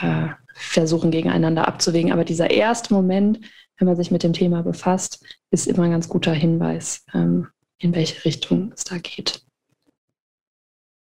äh, 0.00 0.28
versuchen 0.54 1.10
gegeneinander 1.10 1.68
abzuwägen. 1.68 2.12
Aber 2.12 2.24
dieser 2.24 2.50
erste 2.50 2.94
Moment, 2.94 3.40
wenn 3.78 3.86
man 3.86 3.96
sich 3.96 4.10
mit 4.10 4.22
dem 4.22 4.32
Thema 4.32 4.62
befasst, 4.62 5.24
ist 5.50 5.66
immer 5.66 5.84
ein 5.84 5.90
ganz 5.90 6.08
guter 6.08 6.32
Hinweis, 6.32 7.04
ähm, 7.12 7.48
in 7.78 7.94
welche 7.94 8.24
Richtung 8.24 8.72
es 8.74 8.84
da 8.84 8.98
geht. 8.98 9.44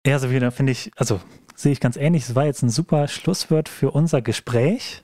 Ja, 0.06 0.18
so 0.20 0.32
wieder 0.32 0.52
finde 0.52 0.72
ich, 0.72 0.92
also 0.96 1.20
sehe 1.56 1.72
ich 1.72 1.80
ganz 1.80 1.98
ähnlich. 1.98 2.24
Es 2.24 2.36
war 2.36 2.46
jetzt 2.46 2.64
ein 2.64 2.70
super 2.70 3.08
Schlusswort 3.08 3.68
für 3.68 3.92
unser 3.92 4.22
Gespräch. 4.22 5.04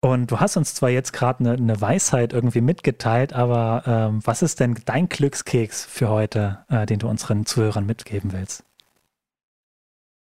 Und 0.00 0.30
du 0.30 0.40
hast 0.40 0.56
uns 0.56 0.74
zwar 0.74 0.90
jetzt 0.90 1.12
gerade 1.12 1.40
eine, 1.40 1.52
eine, 1.52 1.80
Weisheit 1.80 2.32
irgendwie 2.32 2.60
mitgeteilt, 2.60 3.32
aber 3.32 3.82
ähm, 3.86 4.20
was 4.24 4.42
ist 4.42 4.60
denn 4.60 4.76
dein 4.84 5.08
Glückskeks 5.08 5.84
für 5.84 6.08
heute, 6.08 6.64
äh, 6.68 6.86
den 6.86 6.98
du 6.98 7.08
unseren 7.08 7.46
Zuhörern 7.46 7.86
mitgeben 7.86 8.32
willst? 8.32 8.62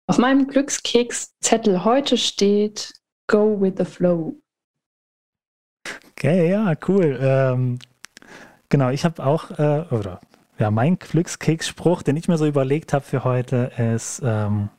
Auf 0.07 0.17
meinem 0.17 0.47
Glückskekszettel 0.47 1.83
heute 1.83 2.17
steht 2.17 2.93
Go 3.27 3.59
with 3.59 3.73
the 3.77 3.85
Flow. 3.85 4.35
Okay, 6.11 6.49
ja, 6.49 6.73
cool. 6.87 7.17
Ähm, 7.21 7.79
genau, 8.69 8.89
ich 8.89 9.03
habe 9.03 9.23
auch, 9.25 9.51
äh, 9.51 9.85
oder 9.91 10.21
ja, 10.57 10.71
mein 10.71 10.97
Glückskeksspruch, 10.97 12.01
den 12.01 12.17
ich 12.17 12.27
mir 12.27 12.37
so 12.37 12.45
überlegt 12.45 12.93
habe 12.93 13.03
für 13.03 13.23
heute, 13.23 13.71
ist, 13.77 14.21
ähm, 14.23 14.69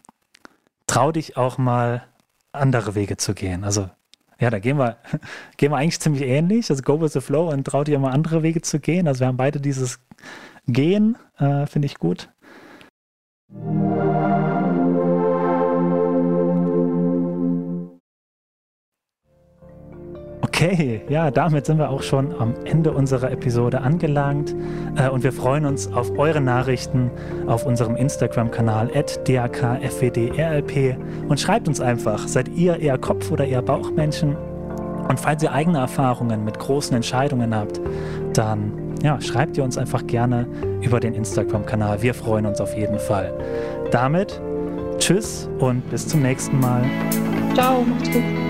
trau 0.87 1.13
dich 1.13 1.37
auch 1.37 1.59
mal 1.59 2.07
andere 2.53 2.95
Wege 2.95 3.17
zu 3.17 3.35
gehen. 3.35 3.65
Also 3.65 3.91
ja, 4.39 4.51
da 4.51 4.59
gehen 4.59 4.79
wir, 4.79 4.97
gehen 5.57 5.73
wir 5.73 5.77
eigentlich 5.77 6.01
ziemlich 6.01 6.23
ähnlich. 6.23 6.71
Also 6.71 6.83
go 6.83 7.01
with 7.01 7.13
the 7.13 7.21
flow 7.21 7.51
und 7.51 7.65
trau 7.65 7.85
dir 7.85 7.99
mal 7.99 8.11
andere 8.11 8.43
Wege 8.43 8.63
zu 8.63 8.81
gehen. 8.81 9.09
Also 9.09 9.21
wir 9.21 9.29
haben 9.29 9.37
beide 9.37 9.61
dieses 9.61 10.01
Gehen, 10.67 11.17
äh, 11.39 11.67
finde 11.67 11.87
ich 11.87 11.99
gut. 11.99 12.29
Okay, 20.67 21.01
ja, 21.09 21.31
damit 21.31 21.67
sind 21.67 21.79
wir 21.79 21.91
auch 21.91 22.03
schon 22.03 22.35
am 22.41 22.55
Ende 22.65 22.93
unserer 22.93 23.31
Episode 23.31 23.83
angelangt 23.83 24.55
äh, 24.97 25.09
und 25.09 25.23
wir 25.23 25.33
freuen 25.33 25.65
uns 25.65 25.93
auf 25.93 26.19
eure 26.19 26.41
Nachrichten 26.41 27.11
auf 27.47 27.67
unserem 27.67 27.95
Instagram-Kanal 27.95 28.89
@dakfwdrlp 29.25 30.97
und 31.29 31.39
schreibt 31.39 31.69
uns 31.69 31.81
einfach, 31.81 32.27
seid 32.27 32.49
ihr 32.49 32.81
eher 32.81 32.99
Kopf- 32.99 33.31
oder 33.31 33.47
eher 33.47 33.63
Bauchmenschen? 33.63 34.37
Und 35.09 35.21
falls 35.21 35.41
ihr 35.43 35.53
eigene 35.53 35.79
Erfahrungen 35.79 36.45
mit 36.45 36.59
großen 36.59 36.97
Entscheidungen 36.97 37.55
habt, 37.55 37.81
dann 38.33 38.73
ja, 39.03 39.21
schreibt 39.21 39.57
ihr 39.57 39.63
uns 39.63 39.79
einfach 39.79 40.05
gerne 40.07 40.49
über 40.83 40.99
den 40.99 41.15
Instagram-Kanal. 41.15 42.03
Wir 42.03 42.13
freuen 42.13 42.45
uns 42.45 42.61
auf 42.61 42.77
jeden 42.77 42.99
Fall. 42.99 43.33
Damit 43.93 44.41
tschüss 44.99 45.49
und 45.61 45.89
bis 45.91 46.09
zum 46.09 46.23
nächsten 46.23 46.59
Mal. 46.59 46.83
Ciao, 47.55 47.83
macht's 47.83 48.11
gut. 48.11 48.46